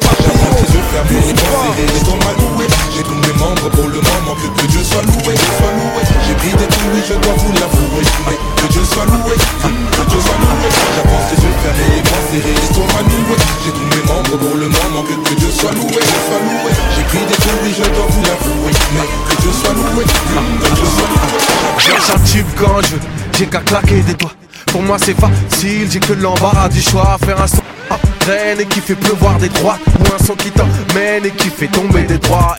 J'ai 2.96 3.02
tous 3.02 3.14
mes 3.14 3.32
membres 3.38 3.68
pour 3.70 3.88
le 3.88 4.00
moment 4.00 4.34
que, 4.34 4.48
Dieu 4.66 4.82
soit 4.82 5.02
loué, 5.02 5.34
soit 5.34 5.72
loué 5.76 6.02
J'ai 6.26 6.34
pris 6.34 6.50
des 6.50 6.68
oui, 6.94 7.02
je 7.06 7.14
dois 7.14 7.34
vous 7.36 7.52
l'avouer 7.52 8.02
que 8.72 8.78
Dieu 8.78 8.84
soit 8.84 9.04
loué, 9.04 9.36
que 9.36 10.08
Dieu 10.08 10.20
soit 10.20 10.38
loué. 10.40 10.68
J'avance 10.96 11.28
les 11.30 11.42
yeux 11.44 11.54
fermés, 11.62 11.96
les 11.96 12.02
poings 12.02 12.26
serrés, 12.30 12.54
l'estomac 12.54 13.02
noué 13.04 13.36
J'ai 13.64 13.72
tous 13.72 13.88
mes 13.92 14.04
membres 14.06 14.36
pour 14.38 14.56
le 14.56 14.68
moment 14.68 15.02
que, 15.02 15.28
que 15.28 15.34
Dieu 15.34 15.50
soit 15.50 15.72
loué, 15.72 15.88
Dieu 15.88 16.00
soit 16.00 16.40
loué. 16.40 16.72
J'ai 16.96 17.02
pris 17.04 17.18
des 17.18 17.36
oui, 17.62 17.74
je 17.76 17.82
dois 17.82 18.06
vous 18.08 18.22
l'avouer. 18.22 18.72
Mais 18.94 19.34
que 19.34 19.42
Dieu 19.42 19.50
soit 19.52 19.74
loué, 19.74 20.04
que 20.04 20.74
Dieu 20.74 20.84
soit 20.84 21.08
loué. 21.08 21.78
Cherche 21.78 22.10
un 22.10 22.18
tube 22.20 22.46
quand 22.56 22.80
je 22.82 22.96
j'ai 23.38 23.46
qu'à 23.46 23.60
claquer 23.60 24.00
des 24.00 24.14
doigts. 24.14 24.32
Pour 24.66 24.82
moi 24.82 24.96
c'est 24.98 25.16
facile, 25.18 25.90
j'ai 25.90 26.00
que 26.00 26.14
l'embarras 26.14 26.68
du 26.68 26.80
choix. 26.80 27.18
Faire 27.24 27.40
un 27.40 27.46
son 27.46 27.62
à 27.90 27.98
Rennes 28.26 28.60
et 28.60 28.66
qui 28.66 28.80
fait 28.80 28.94
pleuvoir 28.94 29.36
des 29.38 29.48
droits. 29.50 29.78
Ou 30.00 30.14
un 30.14 30.24
son 30.24 30.34
qui 30.34 30.50
t'emmène 30.50 31.26
et 31.26 31.30
qui 31.30 31.48
fait 31.50 31.68
tomber 31.68 32.04
des 32.04 32.18
droits. 32.18 32.56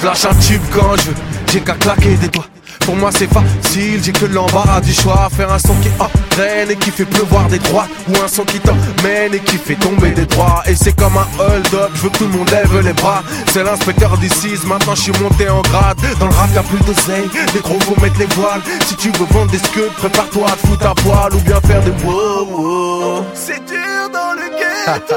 Je 0.00 0.06
lâche 0.06 0.24
un 0.24 0.34
tube 0.36 0.62
quand 0.72 0.96
je 0.96 1.08
veux, 1.08 1.14
j'ai 1.52 1.60
qu'à 1.60 1.74
claquer 1.74 2.14
des 2.14 2.28
doigts. 2.28 2.46
Pour 2.90 2.98
moi 2.98 3.10
c'est 3.12 3.28
facile, 3.32 4.02
j'ai 4.02 4.10
que 4.10 4.24
l'embarras 4.24 4.80
du 4.80 4.92
choix. 4.92 5.28
Faire 5.36 5.52
un 5.52 5.60
son 5.60 5.74
qui 5.74 5.90
entraîne 6.00 6.72
et 6.72 6.74
qui 6.74 6.90
fait 6.90 7.04
pleuvoir 7.04 7.46
des 7.46 7.60
droits. 7.60 7.86
Ou 8.08 8.16
un 8.16 8.26
son 8.26 8.42
qui 8.42 8.58
t'emmène 8.58 9.32
et 9.32 9.38
qui 9.38 9.58
fait 9.58 9.76
tomber 9.76 10.10
des 10.10 10.26
droits. 10.26 10.60
Et 10.66 10.74
c'est 10.74 10.96
comme 10.96 11.16
un 11.16 11.28
hold-up, 11.40 11.90
je 11.94 12.00
veux 12.00 12.08
que 12.08 12.18
tout 12.18 12.24
le 12.24 12.36
monde 12.36 12.50
lève 12.50 12.80
les 12.80 12.92
bras. 12.92 13.22
C'est 13.52 13.62
l'inspecteur 13.62 14.18
d'ici, 14.18 14.48
maintenant 14.66 14.96
je 14.96 15.02
suis 15.02 15.12
monté 15.22 15.48
en 15.48 15.62
grade. 15.62 15.98
Dans 16.18 16.26
le 16.26 16.34
rap 16.34 16.52
y'a 16.52 16.64
plus 16.64 16.80
d'oseille, 16.80 17.30
les 17.54 17.60
gros 17.60 17.78
faut 17.78 18.00
mettre 18.02 18.18
les 18.18 18.26
voiles. 18.34 18.60
Si 18.88 18.96
tu 18.96 19.12
veux 19.12 19.26
vendre 19.30 19.52
des 19.52 19.58
scuds, 19.58 19.94
prépare-toi 19.98 20.48
à 20.48 20.56
te 20.56 20.66
foutre 20.66 20.86
à 20.88 20.94
poil 20.96 21.32
ou 21.32 21.38
bien 21.42 21.60
faire 21.60 21.82
des 21.82 21.92
wow 22.04 22.44
wow. 22.44 23.24
C'est 23.34 23.64
dur 23.66 24.10
dans 24.12 24.32
le 24.34 24.50
ghetto. 24.58 25.14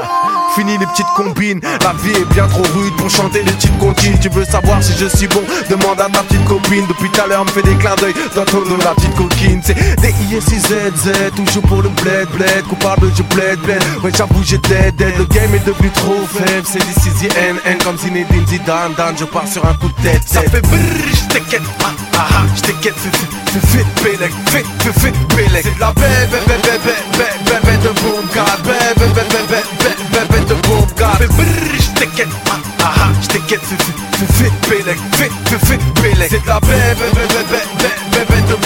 Fini 0.54 0.78
les 0.78 0.86
petites 0.86 1.12
combines, 1.16 1.60
la 1.82 1.92
vie 2.04 2.12
est 2.12 2.32
bien 2.32 2.46
trop 2.46 2.62
rude 2.76 2.94
pour 2.96 3.10
chanter 3.10 3.42
les 3.42 3.50
petites 3.50 3.76
comptines. 3.78 4.16
Tu 4.20 4.28
veux 4.28 4.44
savoir 4.44 4.80
si 4.80 4.92
je 4.96 5.06
suis 5.06 5.26
bon? 5.26 5.42
Demande 5.68 6.00
à 6.00 6.08
ta 6.08 6.22
petite 6.22 6.44
copine. 6.44 6.86
Depuis 6.86 7.10
tout 7.10 7.20
à 7.22 7.26
l'heure, 7.26 7.44
me 7.44 7.50
fait 7.50 7.63
des 7.64 7.74
clins 7.76 7.94
d'œil 7.96 8.14
dans 8.34 8.44
ton 8.44 8.60
dos, 8.60 8.76
la 8.78 8.94
petite 8.94 9.14
coquine. 9.14 9.60
C'est 9.64 9.74
des 10.00 10.14
ISIZZ, 10.30 11.12
toujours 11.34 11.62
pour 11.64 11.82
le 11.82 11.88
bled, 11.88 12.28
bled. 12.36 12.64
Coupable, 12.68 13.10
je 13.16 13.22
bled, 13.34 13.58
bled. 13.60 13.82
Ouais, 14.02 14.10
j'avoue, 14.16 14.42
j'ai 14.42 14.58
dead, 14.58 14.94
dead. 14.96 15.14
Le 15.18 15.24
game 15.26 15.54
est 15.54 15.66
devenu 15.66 15.90
trop 15.90 16.26
faible. 16.26 16.66
C'est 16.66 16.84
d'ici 16.84 17.28
NN 17.28 17.78
comme 17.84 17.98
Zinedine 17.98 18.46
Zidane. 18.46 18.94
Dan, 18.96 19.14
je 19.18 19.24
pars 19.24 19.48
sur 19.48 19.64
un 19.66 19.74
coup 19.74 19.88
de 19.88 20.02
tête. 20.02 20.22
Ça 20.26 20.42
fait 20.42 20.60
brrr, 20.60 20.78
j't'inquiète, 21.12 21.62
ah 21.82 21.92
ah 22.16 22.26
ah, 22.30 22.42
j't'inquiète, 22.56 22.94
fais 22.96 23.60
fais 23.60 23.66
fais 23.66 24.02
pélec, 24.02 24.32
fais 24.46 24.64
fais 24.80 25.00
fais 25.00 25.12
pélec. 25.36 25.64
C'est 25.64 25.74
de 25.74 25.80
la 25.80 25.92
bébé, 25.92 26.38
bébé, 26.46 26.78
bébé, 26.84 27.26
bébé, 27.44 27.76
de 27.82 27.88
boom, 28.00 28.24
god, 28.34 28.60
bébé, 28.64 29.06
bébé, 29.14 29.38
bébé, 29.48 29.94
bébé, 30.12 30.44
de 30.48 30.54
boom. 30.68 30.84
Fais 31.18 31.26
brrr, 31.26 31.83
j't'inquiète, 31.96 32.28
ah 32.50 32.58
ah 32.80 32.92
ah, 32.96 33.12
fais 33.20 33.38
fais 33.40 33.76
fais 34.16 34.32
fais 34.32 34.68
pélec, 34.68 34.98
fais 35.12 35.30
fais 35.46 35.66
fais 35.66 35.78
pélec. 36.02 36.28
C'est 36.30 36.46
la 36.46 36.60
bébé, 36.60 37.06
bébé, 37.14 37.36
bébé, 37.38 37.90
bébé 38.12 38.40
de 38.48 38.56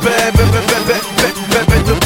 bébé, 0.00 0.36
bébé, 0.36 0.60
bébé, 0.86 1.55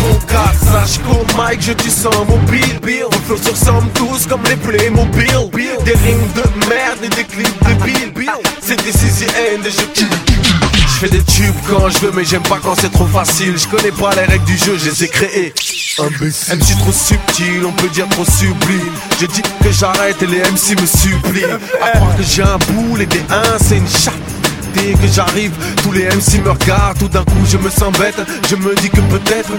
boom, 0.00 0.18
god. 0.28 0.54
Sache 0.72 0.98
qu'au 0.98 1.24
mic, 1.36 1.60
je 1.60 1.72
dis 1.72 1.90
sans 1.90 2.24
mobile, 2.24 2.80
bill. 2.82 3.04
On 3.06 3.88
tous 3.94 4.26
comme 4.26 4.42
les 4.44 4.56
Playmobil. 4.56 5.30
Des 5.84 5.92
rings 5.92 6.32
de 6.34 6.68
merde 6.68 6.98
et 7.02 7.08
des 7.08 7.24
clips 7.24 7.68
de 7.68 7.74
bill. 7.84 8.30
C'est 8.60 8.82
des 8.82 8.92
CCN, 8.92 9.62
des 9.62 9.70
jeux 9.70 9.88
je 11.00 11.06
fais 11.06 11.16
des 11.16 11.24
tubes 11.24 11.54
quand 11.66 11.88
je 11.88 11.98
veux 12.00 12.12
mais 12.14 12.26
j'aime 12.26 12.42
pas 12.42 12.58
quand 12.62 12.74
c'est 12.78 12.92
trop 12.92 13.06
facile. 13.06 13.56
Je 13.56 13.66
connais 13.68 13.90
pas 13.90 14.14
les 14.14 14.24
règles 14.24 14.44
du 14.44 14.58
jeu, 14.58 14.76
je 14.76 14.90
les 14.90 15.04
ai 15.04 15.08
créées. 15.08 15.54
Imbécile. 15.98 16.56
MC 16.56 16.78
trop 16.78 16.92
subtil, 16.92 17.64
on 17.64 17.72
peut 17.72 17.88
dire 17.88 18.06
trop 18.10 18.24
sublime. 18.26 18.92
Je 19.18 19.24
dis 19.24 19.40
que 19.40 19.70
j'arrête 19.70 20.22
et 20.22 20.26
les 20.26 20.40
MC 20.40 20.78
me 20.78 20.86
supplient. 20.86 21.44
À 21.82 21.96
croire 21.96 22.14
que 22.18 22.22
j'ai 22.22 22.42
un 22.42 22.58
boule 22.68 23.00
et 23.00 23.06
des 23.06 23.22
1 23.30 23.42
c'est 23.66 23.78
une 23.78 23.88
chatte. 23.88 24.14
Dès 24.74 24.92
que 24.92 25.10
j'arrive, 25.10 25.52
tous 25.82 25.92
les 25.92 26.04
MC 26.04 26.44
me 26.44 26.50
regardent. 26.50 26.98
Tout 26.98 27.08
d'un 27.08 27.24
coup 27.24 27.46
je 27.50 27.56
me 27.56 27.70
sens 27.70 27.96
bête, 27.98 28.20
je 28.50 28.56
me 28.56 28.74
dis 28.76 28.90
que 28.90 29.00
peut-être 29.00 29.52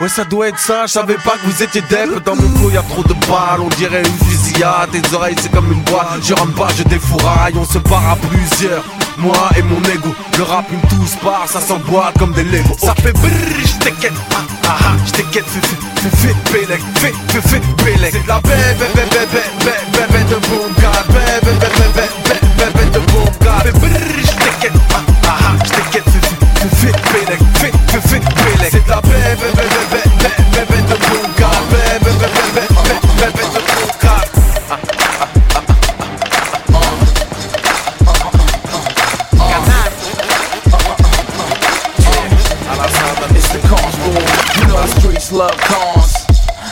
Ouais 0.00 0.08
ça 0.08 0.24
doit 0.24 0.46
être 0.46 0.60
ça, 0.60 0.86
je 0.86 0.92
savais 0.92 1.16
pas 1.16 1.32
que 1.32 1.44
vous 1.44 1.60
étiez 1.60 1.80
dep 1.80 2.22
Dans 2.24 2.36
mon 2.36 2.48
cou 2.50 2.70
y'a 2.70 2.82
trop 2.82 3.02
de 3.02 3.14
balles, 3.26 3.60
on 3.60 3.68
dirait 3.70 4.00
une 4.00 4.28
fusillade 4.28 4.90
Tes 4.92 5.02
oreilles 5.12 5.34
c'est 5.42 5.50
comme 5.50 5.72
une 5.72 5.82
boîte, 5.82 6.22
je 6.22 6.34
rampe 6.34 6.54
pas, 6.54 6.68
je 6.76 6.84
défouraille 6.84 7.54
On 7.56 7.64
se 7.64 7.78
part 7.78 8.10
à 8.10 8.14
plusieurs, 8.14 8.84
moi 9.16 9.50
et 9.56 9.62
mon 9.62 9.82
ego 9.92 10.14
Le 10.36 10.44
rap 10.44 10.66
une 10.70 10.80
tous 10.82 11.16
part, 11.16 11.48
ça 11.48 11.60
s'emboîte 11.60 12.16
comme 12.16 12.32
des 12.32 12.44
Lego 12.44 12.76
Ça 12.78 12.94
fait 12.94 13.12
brrr, 13.12 13.28
j't'inquiète, 13.66 14.12
ah 14.36 14.36
ah 14.68 14.76
ah, 14.80 14.92
j't'inquiète, 15.04 15.46
fais 15.46 15.60
fais 15.66 15.76
fais 16.10 16.64
fais 16.64 16.78
fais 16.94 17.40
fais 17.40 17.60
fais 17.60 18.10
C'est 18.12 18.26
la 18.28 18.40
bébé 18.40 18.86
bébé 18.94 19.26
bébé 19.32 19.74
bébé 19.94 20.24
de 20.30 20.36
boom 20.46 20.72
god 20.78 21.06
Bébé 21.08 21.58
bébé 21.58 22.06
bébé 22.24 22.40
bébé 22.56 22.90
de 22.92 23.00
boom 23.10 23.26
Fais 23.64 23.72
brrr, 23.72 24.22
j't'inquiète, 24.22 24.72
ah 24.94 25.07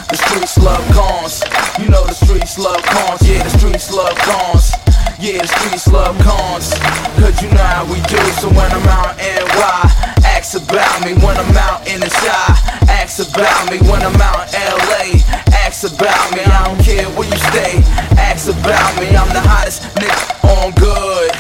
The 0.09 0.17
streets 0.17 0.57
love 0.59 0.87
cons. 0.95 1.43
You 1.83 1.91
know 1.91 2.07
the 2.07 2.15
streets 2.15 2.59
love 2.59 2.83
cons. 2.83 3.27
Yeah, 3.27 3.43
the 3.43 3.51
streets 3.59 3.91
love 3.91 4.15
cons. 4.23 4.71
Yeah, 5.19 5.43
the 5.43 5.49
streets 5.51 5.89
love 5.89 6.15
cons. 6.23 6.71
Cause 7.19 7.43
you 7.43 7.51
know 7.51 7.67
how 7.67 7.83
we 7.91 7.99
do. 8.07 8.23
So 8.39 8.47
when 8.55 8.71
I'm 8.71 8.87
out 8.87 9.19
in 9.19 9.43
NY, 9.43 9.83
ask 10.23 10.55
about 10.55 11.03
me. 11.03 11.19
When 11.19 11.35
I'm 11.35 11.51
out 11.59 11.91
in 11.91 11.99
the 11.99 12.11
shy, 12.23 12.47
ask 12.87 13.19
about 13.19 13.67
me. 13.67 13.83
When 13.91 13.99
I'm 13.99 14.15
out 14.23 14.47
in 14.55 14.63
LA, 14.63 15.19
ask 15.67 15.83
about 15.83 16.31
me. 16.39 16.47
I 16.47 16.71
don't 16.71 16.79
care 16.87 17.11
where 17.19 17.27
you 17.27 17.39
stay, 17.51 17.83
ask 18.15 18.47
about 18.47 18.95
me. 19.03 19.11
I'm 19.11 19.33
the 19.35 19.43
hottest 19.43 19.83
nigga 19.99 20.23
on 20.55 20.71
good. 20.79 21.31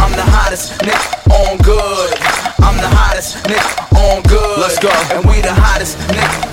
I'm 0.00 0.16
the 0.16 0.24
hottest 0.24 0.80
nigga 0.80 1.28
on 1.28 1.58
good. 1.60 2.16
I'm 2.64 2.80
the 2.80 2.88
hottest 2.88 3.36
nigga 3.44 3.68
on 4.00 4.22
good. 4.22 4.58
Let's 4.60 4.78
go. 4.78 4.88
And 5.12 5.28
we 5.28 5.42
the 5.44 5.52
hottest 5.52 5.98
nigga 6.08 6.43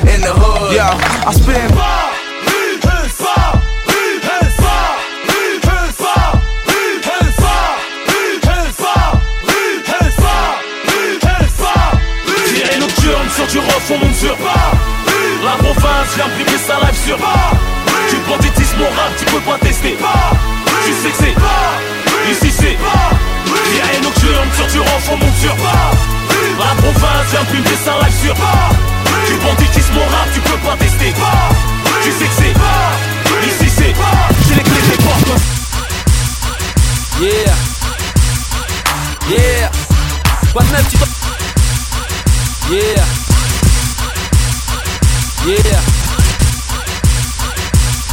Yeah, 0.71 0.87
I 1.27 1.33
spend. 1.33 1.71
Sur 13.35 13.47
du 13.47 13.59
on 13.59 13.97
monte 13.97 14.15
sur 14.15 14.37
La 15.43 15.51
province 15.57 16.15
vient 16.15 16.27
brimer 16.27 16.57
sa 16.57 16.79
life 16.79 17.05
sur 17.05 17.17
Tu 18.09 18.15
banditisme 18.29 18.77
mon 18.77 18.85
rap, 18.85 19.11
tu 19.17 19.25
peux 19.25 19.39
pas 19.39 19.57
tester. 19.57 19.97
Tu 20.85 20.93
sais 20.93 21.09
que 21.09 21.17
c'est 21.17 21.33
pas 21.33 22.29
Ici 22.29 22.51
c'est 22.51 22.77
pas 22.77 23.95
une 23.95 24.03
nocturne 24.03 24.49
sur 24.55 24.67
du 24.67 24.79
rough, 24.79 25.11
on 25.11 25.17
monte 25.17 25.37
sur 25.37 25.55
La 26.59 26.81
province 26.81 27.31
vient 27.31 27.43
brimer 27.43 27.77
sa 27.83 28.05
live 28.05 28.15
sur 28.21 28.33
pas 28.35 28.90
banditisme 29.43 29.93
mon 29.93 30.05
rap, 30.05 30.27
tu 30.33 30.39
peux 30.41 30.57
pas 30.57 30.75
tester. 30.77 31.13
Tu 32.03 32.11
sais 32.11 32.25
que 32.25 32.33
c'est 32.37 32.53
Ici 33.47 33.71
c'est 33.75 33.93
J'ai 34.47 34.55
les 34.55 34.63
clés 34.63 34.81
des 34.89 35.03
portes 35.03 35.41
Yeah. 37.21 37.55
Yeah. 39.29 39.71
Quoi 40.51 40.63
de 40.63 40.71
neuf, 40.71 40.87
tu 40.89 40.97
Yeah. 42.73 43.05
Yeah. 45.45 45.81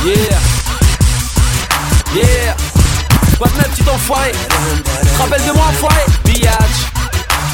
Yeah. 0.05 0.39
Yeah. 2.15 2.57
Quoi 3.39 3.49
de 3.49 3.57
neuf, 3.57 3.71
petit 3.71 3.89
enfoiré 3.89 4.33
Te 4.33 5.23
rappelles 5.23 5.47
de 5.47 5.53
moi, 5.53 5.67
enfoiré 5.71 6.05
Biatch. 6.25 6.79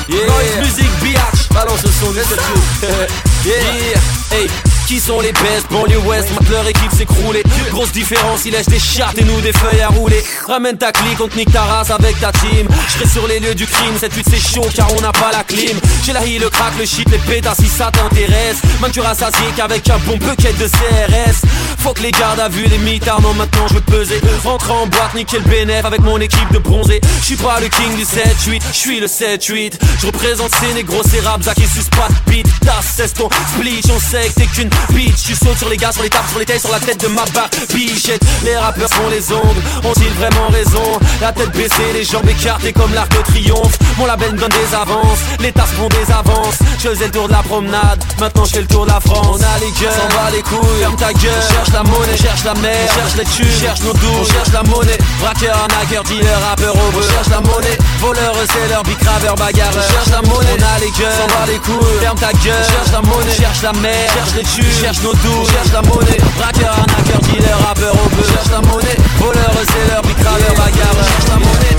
Yeah. 0.08 0.26
Noise 0.26 0.58
music, 0.60 0.90
biatch 1.02 1.43
Balance 1.54 1.84
le 1.84 1.92
son, 1.92 2.12
Yeah. 3.44 4.00
Hey 4.32 4.73
qui 4.86 5.00
sont 5.00 5.20
les 5.20 5.32
best 5.32 5.70
Banlieue 5.70 5.98
West, 5.98 6.28
maintenant 6.30 6.58
leur 6.58 6.66
équipe 6.68 6.92
s'écrouler 6.92 7.42
Grosse 7.70 7.92
différence, 7.92 8.44
ils 8.44 8.52
laissent 8.52 8.68
des 8.68 8.78
chartes 8.78 9.18
et 9.18 9.24
nous 9.24 9.40
des 9.40 9.52
feuilles 9.52 9.80
à 9.80 9.88
rouler. 9.88 10.22
Ramène 10.46 10.76
ta 10.76 10.92
clique, 10.92 11.20
on 11.20 11.28
te 11.28 11.36
nique 11.36 11.52
ta 11.52 11.62
race 11.62 11.90
avec 11.90 12.18
ta 12.20 12.32
team. 12.32 12.68
Je 12.88 13.08
sur 13.08 13.26
les 13.26 13.40
lieux 13.40 13.54
du 13.54 13.66
crime, 13.66 13.94
cette 13.98 14.14
lutte 14.16 14.26
c'est 14.30 14.54
chaud 14.54 14.66
car 14.74 14.88
on 14.96 15.00
n'a 15.00 15.12
pas 15.12 15.30
la 15.32 15.44
clim. 15.44 15.78
J'ai 16.04 16.12
la 16.12 16.24
hi, 16.24 16.38
le 16.38 16.48
crack, 16.48 16.72
le 16.78 16.84
shit, 16.84 17.08
les 17.10 17.18
pétas 17.18 17.54
si 17.54 17.66
ça 17.66 17.90
t'intéresse. 17.90 18.58
Man 18.80 18.90
tu 18.90 19.00
rassasié 19.00 19.46
qu'avec 19.56 19.88
un 19.90 19.98
bon 19.98 20.16
bucket 20.16 20.56
de 20.58 20.66
CRS 20.66 21.46
Faut 21.78 21.92
que 21.92 22.02
les 22.02 22.10
gardes 22.10 22.40
à 22.40 22.48
vue, 22.48 22.66
les 22.66 22.78
mitards, 22.78 23.20
non 23.22 23.34
maintenant 23.34 23.66
je 23.68 23.74
veux 23.74 23.80
peser. 23.80 24.20
Rentre 24.44 24.70
en 24.70 24.86
boîte, 24.86 25.14
niquer 25.14 25.38
le 25.38 25.48
bénéf 25.48 25.84
avec 25.84 26.00
mon 26.00 26.18
équipe 26.20 26.52
de 26.52 26.58
bronzés. 26.58 27.00
Je 27.20 27.24
suis 27.24 27.36
pas 27.36 27.60
le 27.60 27.68
king 27.68 27.96
du 27.96 28.04
7-8, 28.04 28.62
je 28.72 28.76
suis 28.76 29.00
le 29.00 29.06
7-8 29.06 29.74
Je 30.00 30.06
représente 30.06 30.52
ces 30.54 30.72
négros, 30.74 31.02
ces 31.08 31.20
raps, 31.20 31.48
qui 31.54 31.66
suce 31.66 31.88
pas 31.90 32.08
de 32.08 32.30
beat 32.30 32.46
Tas, 32.60 32.82
c'est 32.82 33.12
ton 33.14 33.28
split, 33.56 33.82
on 33.94 33.98
sait 33.98 34.28
que 34.28 34.40
t'es 34.40 34.46
qu'une 34.46 34.70
bitch 34.92 35.24
Tu 35.24 35.34
sautes 35.34 35.58
sur 35.58 35.68
les 35.68 35.76
gars, 35.76 35.92
sur 35.92 36.02
les 36.02 36.10
tables, 36.10 36.28
sur 36.28 36.38
les 36.38 36.46
tailles, 36.46 36.60
sur 36.60 36.72
la 36.72 36.80
tête 36.80 37.00
de 37.00 37.08
ma 37.08 37.24
barre. 37.34 37.48
Bichette, 37.74 38.22
les 38.44 38.56
rappeurs 38.56 38.90
font 38.90 39.08
les 39.08 39.32
ongles. 39.32 39.62
Ont-ils 39.84 40.12
vraiment 40.12 40.48
raison? 40.50 41.00
La 41.20 41.32
tête 41.32 41.50
baissée, 41.52 41.92
les 41.92 42.04
jambes 42.04 42.28
écartées 42.28 42.72
comme 42.72 42.92
l'arc 42.94 43.10
de 43.16 43.22
triomphe. 43.22 43.78
Mon 43.98 44.06
label 44.06 44.32
me 44.32 44.38
donne 44.38 44.50
des 44.50 44.74
avances, 44.74 45.18
les 45.40 45.52
tasses 45.52 45.72
font 45.76 45.88
des 45.88 46.12
avances. 46.12 46.58
Je 46.78 46.88
faisais 46.88 47.06
le 47.06 47.10
tour 47.10 47.28
de 47.28 47.32
la 47.32 47.42
promenade, 47.42 48.02
maintenant 48.20 48.44
je 48.44 48.52
fais 48.52 48.60
le 48.60 48.66
tour 48.66 48.86
de 48.86 48.90
la 48.90 49.00
France. 49.00 49.26
On 49.30 49.42
a 49.42 49.58
les 49.60 49.70
gueules, 49.80 49.92
s'en 49.92 50.08
bat 50.14 50.30
les 50.32 50.42
couilles, 50.42 50.80
ferme 50.80 50.96
ta 50.96 51.12
gueule. 51.12 51.44
Cherche 51.50 51.72
la 51.72 51.82
monnaie, 51.82 52.16
cherche 52.16 52.44
la 52.44 52.54
mer, 52.54 52.88
cherche 52.94 53.16
les 53.16 53.24
tubes, 53.24 53.60
cherche 53.60 53.80
nos 53.80 53.92
doux, 53.92 54.24
cherche 54.30 54.52
la 54.52 54.62
monnaie. 54.64 54.98
Braqueur, 55.20 55.56
arnaqueur, 55.56 56.02
dealer, 56.04 56.38
rappeur 56.48 56.74
au 56.74 57.02
cherche 57.02 57.28
la 57.30 57.40
monnaie. 57.40 57.78
Voleur, 58.00 58.34
leur 58.70 58.82
bicraveur, 58.82 59.34
bagarreur 59.36 59.82
Cherche 59.90 60.10
la 60.10 60.22
monnaie, 60.22 60.56
on 60.58 60.62
a 60.62 60.78
les 60.80 60.90
gueules, 60.90 61.12
s'en 61.12 61.26
bat 61.26 61.46
les 61.46 61.58
couilles, 61.58 62.00
ferme 62.00 62.18
ta 62.18 62.32
gueule. 62.32 62.64
Cherche 62.68 62.92
la 62.92 63.00
monnaie, 63.02 63.34
cherche 63.34 63.62
la 63.62 63.72
mer, 63.72 64.10
cherche 64.12 64.34
les 64.36 64.42
tubes, 64.42 64.63
cherche 64.80 65.02
nos 65.02 65.12
doux, 65.12 65.44
cherche 65.50 65.72
la 65.72 65.82
monnaie. 65.82 66.18
Braqueur, 66.38 66.70
arnaqueur, 66.70 67.20
dealer, 67.20 67.58
rappeur 67.66 67.94
au 67.94 68.08
peu 68.08 68.22
Cherche 68.22 68.50
la 68.50 68.60
monnaie, 68.60 68.96
voleur, 69.18 69.50
leur 69.88 70.02
bicraveur, 70.02 70.50
bagarreur. 70.50 71.04
Cherche 71.04 71.28
la 71.28 71.36
monnaie. 71.36 71.76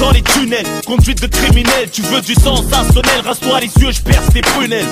Dans 0.00 0.12
les 0.12 0.22
tunnels, 0.22 0.64
conduite 0.86 1.20
de 1.20 1.26
criminel 1.26 1.90
Tu 1.92 2.00
veux 2.00 2.22
du 2.22 2.34
sensationnel, 2.34 3.20
rase-toi 3.22 3.60
les 3.60 3.82
yeux, 3.82 3.92
je 3.92 4.00
perce 4.00 4.32
tes 4.32 4.40
prunelles 4.40 4.86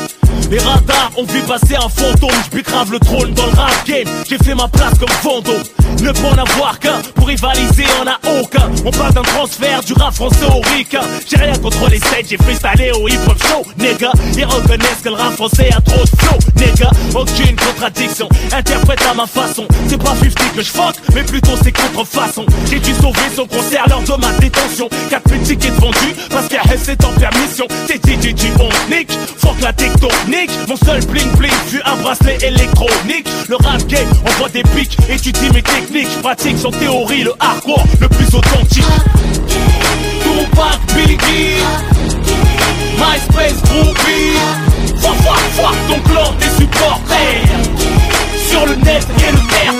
Les 0.50 0.58
radars 0.58 1.10
ont 1.16 1.24
vu 1.24 1.40
passer 1.42 1.76
un 1.76 1.88
fantôme. 1.88 2.30
Je 2.52 2.60
grave 2.60 2.92
le 2.92 2.98
trône 2.98 3.32
dans 3.34 3.46
le 3.46 3.52
rap 3.52 3.86
game. 3.86 4.06
J'ai 4.28 4.38
fait 4.38 4.54
ma 4.54 4.68
place 4.68 4.98
comme 4.98 5.08
fantôme. 5.08 5.62
Ne 6.02 6.12
peut 6.12 6.26
en 6.26 6.38
avoir 6.38 6.78
qu'un, 6.78 7.00
pour 7.14 7.26
rivaliser 7.26 7.84
en 8.00 8.06
a 8.06 8.18
aucun. 8.40 8.70
On 8.84 8.90
parle 8.90 9.14
d'un 9.14 9.22
transfert 9.22 9.82
du 9.82 9.94
rap 9.94 10.14
français 10.14 10.46
au 10.46 10.60
ricain 10.76 11.00
J'ai 11.28 11.36
rien 11.36 11.54
contre 11.58 11.88
les 11.90 11.98
sets, 11.98 12.24
j'ai 12.28 12.36
freestylé 12.36 12.92
au 12.92 13.08
hip 13.08 13.18
hop 13.26 13.36
show 13.42 13.64
Nigga, 13.78 14.12
ils 14.36 14.44
reconnaissent 14.44 15.02
que 15.02 15.08
le 15.08 15.16
rap 15.16 15.32
français 15.32 15.70
a 15.76 15.80
trop 15.80 16.04
de 16.04 16.10
flow 16.20 16.38
Nigga, 16.56 16.90
aucune 17.14 17.56
contradiction, 17.56 18.28
interprète 18.52 19.02
à 19.10 19.14
ma 19.14 19.26
façon. 19.26 19.66
C'est 19.88 19.98
pas 19.98 20.14
50 20.14 20.54
que 20.54 20.62
je 20.62 20.70
fuck, 20.70 20.94
mais 21.14 21.22
plutôt 21.22 21.56
c'est 21.62 21.72
contrefaçon. 21.72 22.46
J'ai 22.70 22.78
dû 22.78 22.94
sauver 22.94 23.28
son 23.34 23.46
concert 23.46 23.86
lors 23.88 24.02
de 24.02 24.20
ma 24.20 24.32
détention. 24.38 24.88
4000 25.10 25.42
tickets 25.42 25.74
vendus 25.74 26.14
parce 26.30 26.46
qu'à 26.48 26.62
c'est 26.76 27.04
en 27.04 27.12
permission. 27.12 27.66
T'es 27.86 27.96
DJ 27.96 28.50
on 28.60 28.94
nique, 28.94 29.10
fuck 29.38 29.60
la 29.60 29.72
tectonique 29.72 30.27
Mon 30.68 30.76
seul 30.76 31.00
bling 31.06 31.30
bling 31.38 31.50
fut 31.68 31.80
un 31.86 31.96
bracelet 32.02 32.36
électronique. 32.42 33.26
Le 33.48 33.56
rap 33.56 33.82
game 33.86 34.06
envoie 34.26 34.50
des 34.50 34.62
pics, 34.62 34.94
étudie 35.08 35.50
mes 35.54 35.62
techniques 35.62 36.20
pratique 36.20 36.58
son 36.58 36.70
théorie, 36.70 37.22
le 37.22 37.32
hardcore 37.40 37.82
le 37.98 38.08
plus 38.08 38.26
authentique. 38.34 38.84
Tupac, 40.22 40.80
Biggie 40.94 41.62
MySpace, 42.98 43.62
Groupie 43.70 44.36
Fuck, 45.00 45.16
fuck, 45.16 45.38
fuck 45.52 45.76
ton 45.88 46.00
clan, 46.10 46.34
tes 46.38 46.62
supporters. 46.62 47.48
Sur 48.50 48.66
le 48.66 48.74
net 48.84 49.06
et 49.26 49.32
le 49.32 49.38
terre 49.48 49.72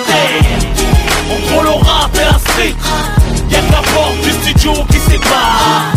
Entre 1.31 1.63
le 1.63 1.71
rap 1.71 2.11
et 2.15 2.25
la 2.25 2.39
street. 2.39 2.75
Y'a 3.51 3.59
que 3.59 3.73
la 3.73 3.83
porte 3.83 4.21
du 4.23 4.31
studio 4.31 4.73
qui 4.91 4.99
sépare. 5.11 5.93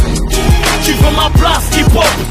Tu 0.84 0.92
veux 0.92 1.16
ma 1.16 1.30
place, 1.40 1.70
hip-hop, 1.78 2.04
street 2.04 2.31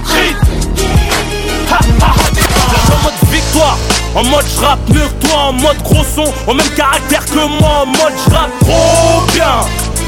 En 4.21 4.25
mode 4.25 4.45
j'rappe 4.55 4.87
mieux 4.91 5.09
que 5.09 5.27
toi 5.27 5.39
En 5.49 5.53
mode 5.55 5.79
gros 5.83 6.05
son 6.05 6.31
Au 6.47 6.53
même 6.53 6.69
caractère 6.77 7.25
que 7.25 7.39
moi 7.59 7.71
En 7.83 7.87
mode 7.87 8.13
j'rappe 8.29 8.51
trop 8.61 9.23
bien. 9.33 9.61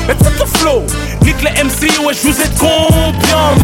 Tout 0.06 0.24
le 0.38 0.46
flow. 0.58 0.82
Nique 1.24 1.42
les 1.42 1.64
MC 1.64 1.98
ouais 2.04 2.12
je 2.12 2.28
vous 2.28 2.40
ai 2.40 2.50
combien 2.58 3.54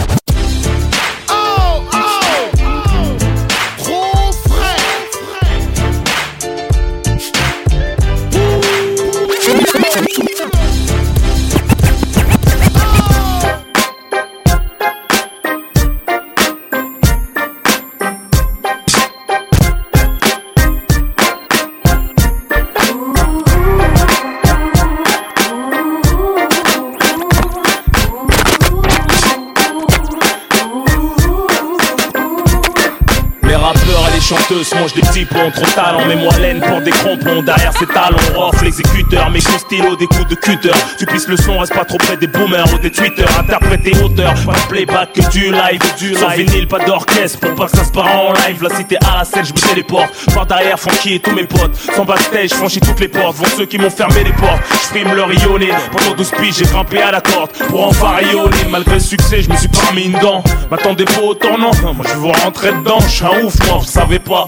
chanteuses 34.58 34.74
mangent 34.74 34.94
des 34.94 35.00
petits 35.02 35.24
ponts 35.24 35.50
trop 35.50 35.66
talents 35.74 36.04
Mais 36.06 36.16
moi 36.16 36.32
laine 36.38 36.60
pour 36.60 36.80
des 36.80 36.90
crampons 36.90 37.42
Derrière 37.42 37.72
ces 37.76 37.86
talons 37.86 38.16
off 38.36 38.62
l'exécuteur 38.62 39.30
Mes 39.30 39.40
coups 39.40 39.54
de 39.54 39.60
stylo 39.60 39.96
des 39.96 40.06
coups 40.06 40.28
de 40.28 40.34
cutter. 40.34 40.70
Tu 40.98 41.06
pisses 41.06 41.28
le 41.28 41.36
son 41.36 41.58
reste 41.58 41.74
pas 41.74 41.84
trop 41.84 41.98
près 41.98 42.16
des 42.16 42.26
boomers 42.26 42.72
ou 42.72 42.78
des 42.78 42.90
tweeters. 42.90 43.28
Interpréter 43.38 43.92
auteur 44.02 44.34
Pas 44.46 44.52
de 44.52 44.68
playback 44.68 45.12
que 45.12 45.28
du 45.30 45.50
live 45.50 45.80
du 45.98 46.14
Sans 46.14 46.28
vinyle 46.28 46.66
pas 46.66 46.78
d'orchestre. 46.84 47.40
Pour 47.40 47.54
pas 47.54 47.66
que 47.66 47.76
ça 47.76 47.84
se 47.84 47.92
part 47.92 48.06
en 48.06 48.32
live. 48.32 48.62
La 48.62 48.76
cité 48.76 48.96
à 48.96 49.18
la 49.18 49.24
scène 49.24 49.44
je 49.44 49.52
me 49.52 49.58
téléporte. 49.58 50.10
Par 50.34 50.46
derrière 50.46 50.78
Francky 50.78 51.14
et 51.14 51.20
tous 51.20 51.32
mes 51.32 51.44
potes. 51.44 51.76
Sans 51.94 52.04
backstage 52.04 52.50
franchis 52.50 52.80
toutes 52.80 53.00
les 53.00 53.08
portes. 53.08 53.36
Vont 53.36 53.56
ceux 53.56 53.66
qui 53.66 53.78
m'ont 53.78 53.90
fermé 53.90 54.24
les 54.24 54.32
portes. 54.32 54.62
Je 54.70 54.76
frime 54.88 55.14
leur 55.14 55.28
rayonner 55.28 55.70
Pendant 55.92 56.16
12 56.16 56.30
piges 56.40 56.54
j'ai 56.58 56.64
grimpé 56.64 57.00
à 57.02 57.12
la 57.12 57.20
corde. 57.20 57.50
Pour 57.68 57.86
enfin 57.86 58.10
rayonner 58.16 58.56
Malgré 58.70 58.94
le 58.94 59.00
succès 59.00 59.42
je 59.42 59.50
me 59.50 59.56
suis 59.56 59.68
pas 59.68 59.92
mis 59.94 60.04
une 60.04 60.18
dent 60.18 60.42
M'attendez 60.70 61.04
pas 61.04 61.22
autant 61.22 61.58
non. 61.58 61.70
Moi 61.82 62.06
je 62.08 62.18
veux 62.18 62.32
rentrer 62.44 62.72
dedans. 62.72 63.00
Je 63.00 63.08
suis 63.08 63.24
un 63.24 63.44
ouf 63.44 63.54
moi. 63.66 63.78
Vous 63.78 63.84
savez 63.84 64.18
pas 64.18 64.47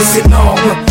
monde 0.00 0.58
est 0.66 0.89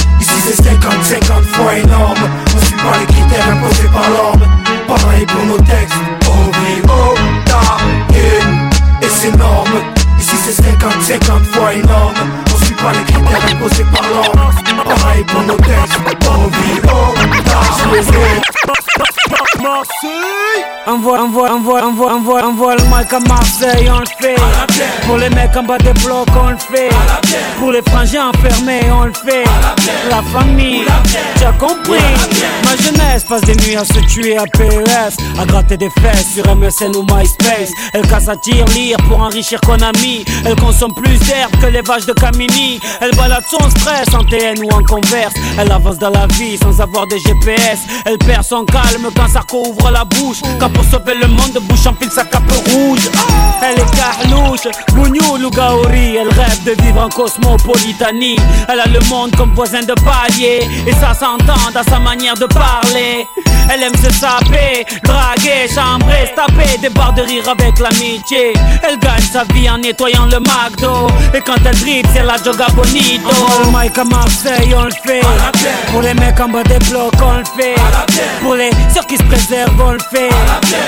Envoie, 20.90 21.20
envoie, 21.20 21.52
envoie, 21.52 21.84
envoie, 21.84 22.14
envoie, 22.14 22.44
envoie 22.44 22.76
le 22.76 22.84
mic 22.86 23.14
à 23.14 23.20
Marseille, 23.20 23.88
on 23.92 24.00
le 24.00 24.06
fait. 24.20 24.36
Pour 25.06 25.18
les 25.18 25.30
mecs 25.30 25.56
en 25.56 25.62
bas 25.62 25.78
des 25.78 25.94
blocs, 26.04 26.28
on 26.36 26.50
le 26.50 26.58
fait. 26.58 26.90
Pour 27.60 27.72
les 27.72 27.84
frangins 27.84 28.30
enfermés, 28.30 28.82
on 28.92 29.06
le 29.06 29.14
fait. 29.14 29.44
La 30.10 30.24
famille, 30.34 30.86
tu 31.38 31.46
as 31.46 31.52
compris 31.54 32.00
Ma 32.70 32.76
jeunesse 32.76 33.24
passe 33.24 33.42
des 33.42 33.56
nuits 33.56 33.76
à 33.76 33.84
se 33.84 34.00
tuer 34.14 34.38
à 34.38 34.44
PES 34.44 35.18
À 35.40 35.46
gratter 35.46 35.76
des 35.76 35.90
fesses 35.90 36.36
sur 36.36 36.56
MSN 36.56 36.96
ou 36.96 37.02
MySpace. 37.02 37.72
Elle 37.94 38.08
casse 38.08 38.28
à 38.28 38.36
tir, 38.36 38.64
lire 38.76 38.98
pour 39.08 39.20
enrichir 39.20 39.60
Konami 39.62 40.24
Elle 40.46 40.56
consomme 40.56 40.94
plus 40.94 41.18
d'herbe 41.18 41.52
que 41.60 41.66
les 41.66 41.82
vaches 41.82 42.06
de 42.06 42.14
Camini 42.14 42.80
Elle 43.02 43.16
balade 43.16 43.44
son 43.50 43.68
stress 43.72 44.08
en 44.14 44.24
TN 44.24 44.64
ou 44.64 44.70
en 44.70 44.84
converse. 44.84 45.34
Elle 45.58 45.72
avance 45.72 45.98
dans 45.98 46.12
la 46.12 46.28
vie 46.28 46.58
sans 46.58 46.80
avoir 46.80 47.08
de 47.08 47.18
GPS 47.18 47.80
Elle 48.06 48.20
perd 48.20 48.44
son 48.44 48.66
calme 48.66 49.10
quand 49.16 49.28
Sarko 49.28 49.64
ouvre 49.70 49.90
la 49.90 50.06
bouche. 50.06 50.42
Quand 50.60 50.70
pour 50.70 50.84
sauver 50.84 51.16
le 51.20 51.28
monde 51.28 51.58
bouche 51.64 51.88
enfile 51.88 52.12
sa 52.12 52.26
cape 52.26 52.52
rouge. 52.68 53.10
Elle 53.64 53.80
est 53.80 53.96
carlouche, 53.96 54.68
Bougnou 54.94 55.38
Lougaori. 55.38 56.18
Elle 56.18 56.30
rêve 56.30 56.64
de 56.66 56.82
vivre 56.84 57.02
en 57.02 57.10
cosmopolitanie. 57.10 58.38
Elle 58.68 58.80
a 58.80 58.86
le 58.86 59.00
monde 59.10 59.36
comme 59.36 59.54
voisin 59.56 59.82
de 59.82 59.94
palier. 59.94 60.68
Et 60.86 60.94
ça 60.94 61.16
s'entend 61.16 61.72
dans 61.74 61.84
sa 61.84 62.00
manière 62.00 62.36
de 62.36 62.46
parler 62.46 62.59
Elle 63.72 63.84
aime 63.84 63.96
se 63.96 64.12
saper, 64.12 64.84
draguer, 65.04 65.68
chambrer, 65.74 66.34
taper 66.36 66.78
Des 66.82 66.90
barres 66.90 67.14
de 67.14 67.22
rire 67.22 67.48
avec 67.48 67.78
l'amitié. 67.78 68.54
Elle 68.82 68.98
gagne 68.98 69.22
sa 69.22 69.44
vie 69.54 69.70
en 69.70 69.78
nettoyant 69.78 70.26
le 70.26 70.40
McDo. 70.40 71.08
Et 71.36 71.42
quand 71.42 71.58
elle 71.64 71.80
drip 71.80 72.08
c'est 72.14 72.24
la 72.24 72.38
joga 72.38 72.68
bonito. 72.76 73.30
On 73.30 73.72
le 73.72 73.78
mic 73.78 73.98
à 73.98 74.04
Marseille 74.06 74.74
on 74.76 74.86
le 74.86 74.92
fait. 75.06 75.22
Pour 75.92 76.02
les 76.02 76.16
mecs 76.16 76.40
en 76.40 76.50
bas 76.50 76.64
des 76.64 76.80
blocs 76.90 77.14
on 77.22 77.38
le 77.38 77.46
fait. 77.46 77.76
Pour 78.42 78.56
les 78.56 78.72
ceux 78.94 79.06
qui 79.08 79.18
se 79.18 79.24
préservent 79.24 79.80
on 79.80 79.92
le 79.92 80.00
fait. 80.12 80.30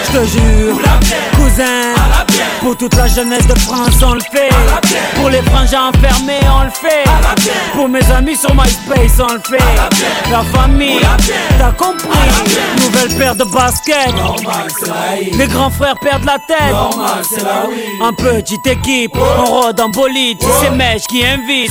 Je 0.08 0.20
te 0.20 0.26
jure 0.26 0.80
Cousin. 1.36 1.94
Pour 2.62 2.78
toute 2.78 2.96
la 2.96 3.08
jeunesse 3.08 3.46
de 3.46 3.58
France 3.60 4.02
on 4.04 4.16
le 4.16 4.22
fait. 4.22 4.50
Pour 5.16 5.30
les 5.30 5.42
frangins 5.44 5.92
enfermés 5.94 6.42
on 6.50 6.64
le 6.64 6.72
fait. 6.72 7.04
Pour 7.74 7.88
mes 7.88 8.12
amis 8.12 8.36
sur 8.36 8.56
MySpace 8.56 9.20
on 9.20 9.34
le 9.34 9.42
fait. 9.48 10.32
La 10.32 10.42
famille 10.60 11.00
T'as 11.62 11.72
compris. 11.74 12.08
Nouvelle 12.78 13.16
paire 13.20 13.36
de 13.36 13.44
baskets. 13.44 14.16
Les 15.38 15.46
grands 15.46 15.70
frères 15.70 15.94
perdent 16.02 16.26
la 16.26 16.40
tête. 16.40 16.74
En 18.02 18.12
petite 18.14 18.66
équipe 18.66 19.16
On 19.16 19.46
rôde 19.46 19.80
en 19.80 19.90
bolide. 19.90 20.40
C'est 20.42 20.66
ces 20.66 20.72
mèches 20.72 21.06
qui 21.08 21.24
invitent 21.24 21.70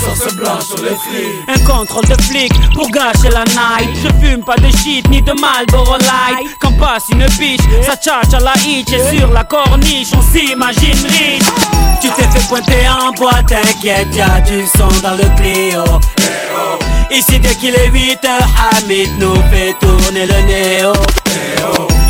Un 1.48 1.58
contrôle 1.66 2.06
de 2.06 2.22
flic 2.22 2.52
pour 2.72 2.88
gâcher 2.90 3.30
la 3.30 3.42
night. 3.46 3.90
Je 3.96 4.24
fume 4.24 4.44
pas 4.44 4.54
de 4.58 4.70
shit 4.76 5.08
ni 5.10 5.20
de 5.22 5.32
Marlboro 5.32 5.96
Light. 5.98 6.56
Quand 6.60 6.78
passe 6.78 7.08
une 7.10 7.26
biche, 7.36 7.58
ça 7.82 7.96
tchatche 7.96 8.32
à 8.32 8.38
la 8.38 8.54
hitch. 8.64 8.92
Et 8.92 9.18
sur 9.18 9.32
la 9.32 9.42
corniche, 9.42 10.12
on 10.16 10.22
s'imagine 10.22 11.04
riche. 11.04 11.42
Tu 12.00 12.08
t'es 12.10 12.22
fait 12.30 12.48
pointer 12.48 12.86
en 12.88 13.10
boîte, 13.10 13.48
t'inquiète, 13.48 14.14
y'a 14.14 14.40
du 14.42 14.64
son 14.68 14.86
dans 15.02 15.16
le 15.16 15.24
Clio 15.36 15.82
Ici 17.10 17.40
dès 17.40 17.54
qu'il 17.56 17.74
est 17.74 17.90
8 17.90 18.24
heures, 18.24 18.48
Hamid 18.72 19.08
nous 19.18 19.34
fait 19.50 19.74
tourner 19.80 20.26
le 20.26 20.42
néo 20.46 20.92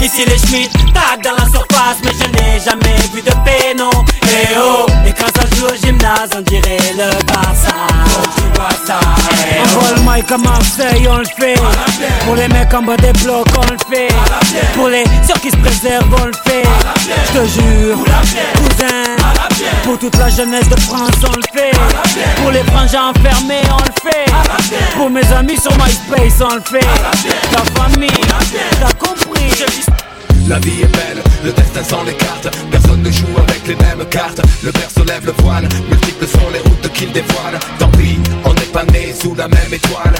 Ici 0.02 0.24
les 0.26 0.38
Schmitt 0.38 0.72
tag 0.94 1.22
dans 1.22 1.36
la 1.36 1.44
surface 1.50 1.98
Mais 2.04 2.12
je 2.12 2.26
n'ai 2.30 2.58
jamais 2.58 2.96
vu 3.12 3.20
de 3.20 3.30
péno. 3.44 3.90
Eh 4.24 4.56
oh 4.58 4.86
Et 5.06 5.12
quand 5.12 5.26
ça 5.34 5.46
joue 5.56 5.66
au 5.66 5.74
gymnase 5.74 6.30
on 6.36 6.40
dirait 6.40 6.78
le 6.96 7.10
Barça. 7.26 7.74
On 9.60 9.78
voit 9.78 9.94
le 9.96 10.02
mic 10.02 10.32
à 10.32 10.38
Marseille 10.38 11.06
on 11.08 11.18
le 11.18 11.24
fait. 11.24 11.54
Pour 12.24 12.34
les 12.34 12.48
mecs 12.48 12.72
en 12.72 12.82
bas 12.82 12.96
des 12.96 13.12
blocs 13.22 13.46
on 13.56 13.72
le 13.72 13.78
fait. 13.94 14.08
Pour 14.74 14.88
les 14.88 15.04
ceux 15.26 15.38
qui 15.40 15.50
se 15.50 15.56
préservent 15.56 16.14
on 16.20 16.26
le 16.26 16.32
fait. 16.46 16.62
Je 17.26 17.38
te 17.38 17.46
jure 17.46 17.98
Cousin. 18.56 19.16
Pour 19.84 19.98
toute 19.98 20.16
la 20.16 20.28
jeunesse 20.30 20.68
de 20.68 20.80
France 20.80 21.10
on 21.24 21.36
le 21.36 21.42
fait. 21.52 21.72
Pour 22.40 22.50
les 22.50 22.64
frangins 22.64 23.12
enfermés 23.14 23.62
on 23.70 23.82
le 23.82 24.10
fait. 24.10 24.30
Pour 24.96 25.10
mes 25.10 25.32
amis 25.32 25.58
sur 25.60 25.72
MySpace 25.72 26.40
on 26.40 26.54
le 26.54 26.62
fait. 26.62 26.86
La 27.52 27.82
famille 27.82 28.10
T'as 28.80 28.92
compris 28.94 29.50
la 30.48 30.58
vie 30.58 30.82
est 30.82 30.92
belle, 30.96 31.22
le 31.44 31.52
destin 31.52 31.82
sans 31.82 32.02
les 32.04 32.14
cartes. 32.14 32.48
Personne 32.70 33.02
ne 33.02 33.10
joue 33.10 33.26
avec 33.38 33.66
les 33.66 33.76
mêmes 33.76 34.06
cartes. 34.08 34.40
Le 34.62 34.72
père 34.72 34.90
se 34.90 35.00
lève 35.00 35.24
le 35.26 35.32
voile, 35.42 35.68
multiples 35.88 36.26
sont 36.26 36.50
les 36.52 36.60
routes 36.60 36.92
qu'il 36.92 37.12
dévoile. 37.12 37.58
Tant 37.78 37.90
pis, 37.90 38.18
on 38.44 38.52
n'est 38.54 38.72
pas 38.72 38.84
né 38.84 39.14
sous 39.20 39.34
la 39.34 39.48
même 39.48 39.72
étoile. 39.72 40.14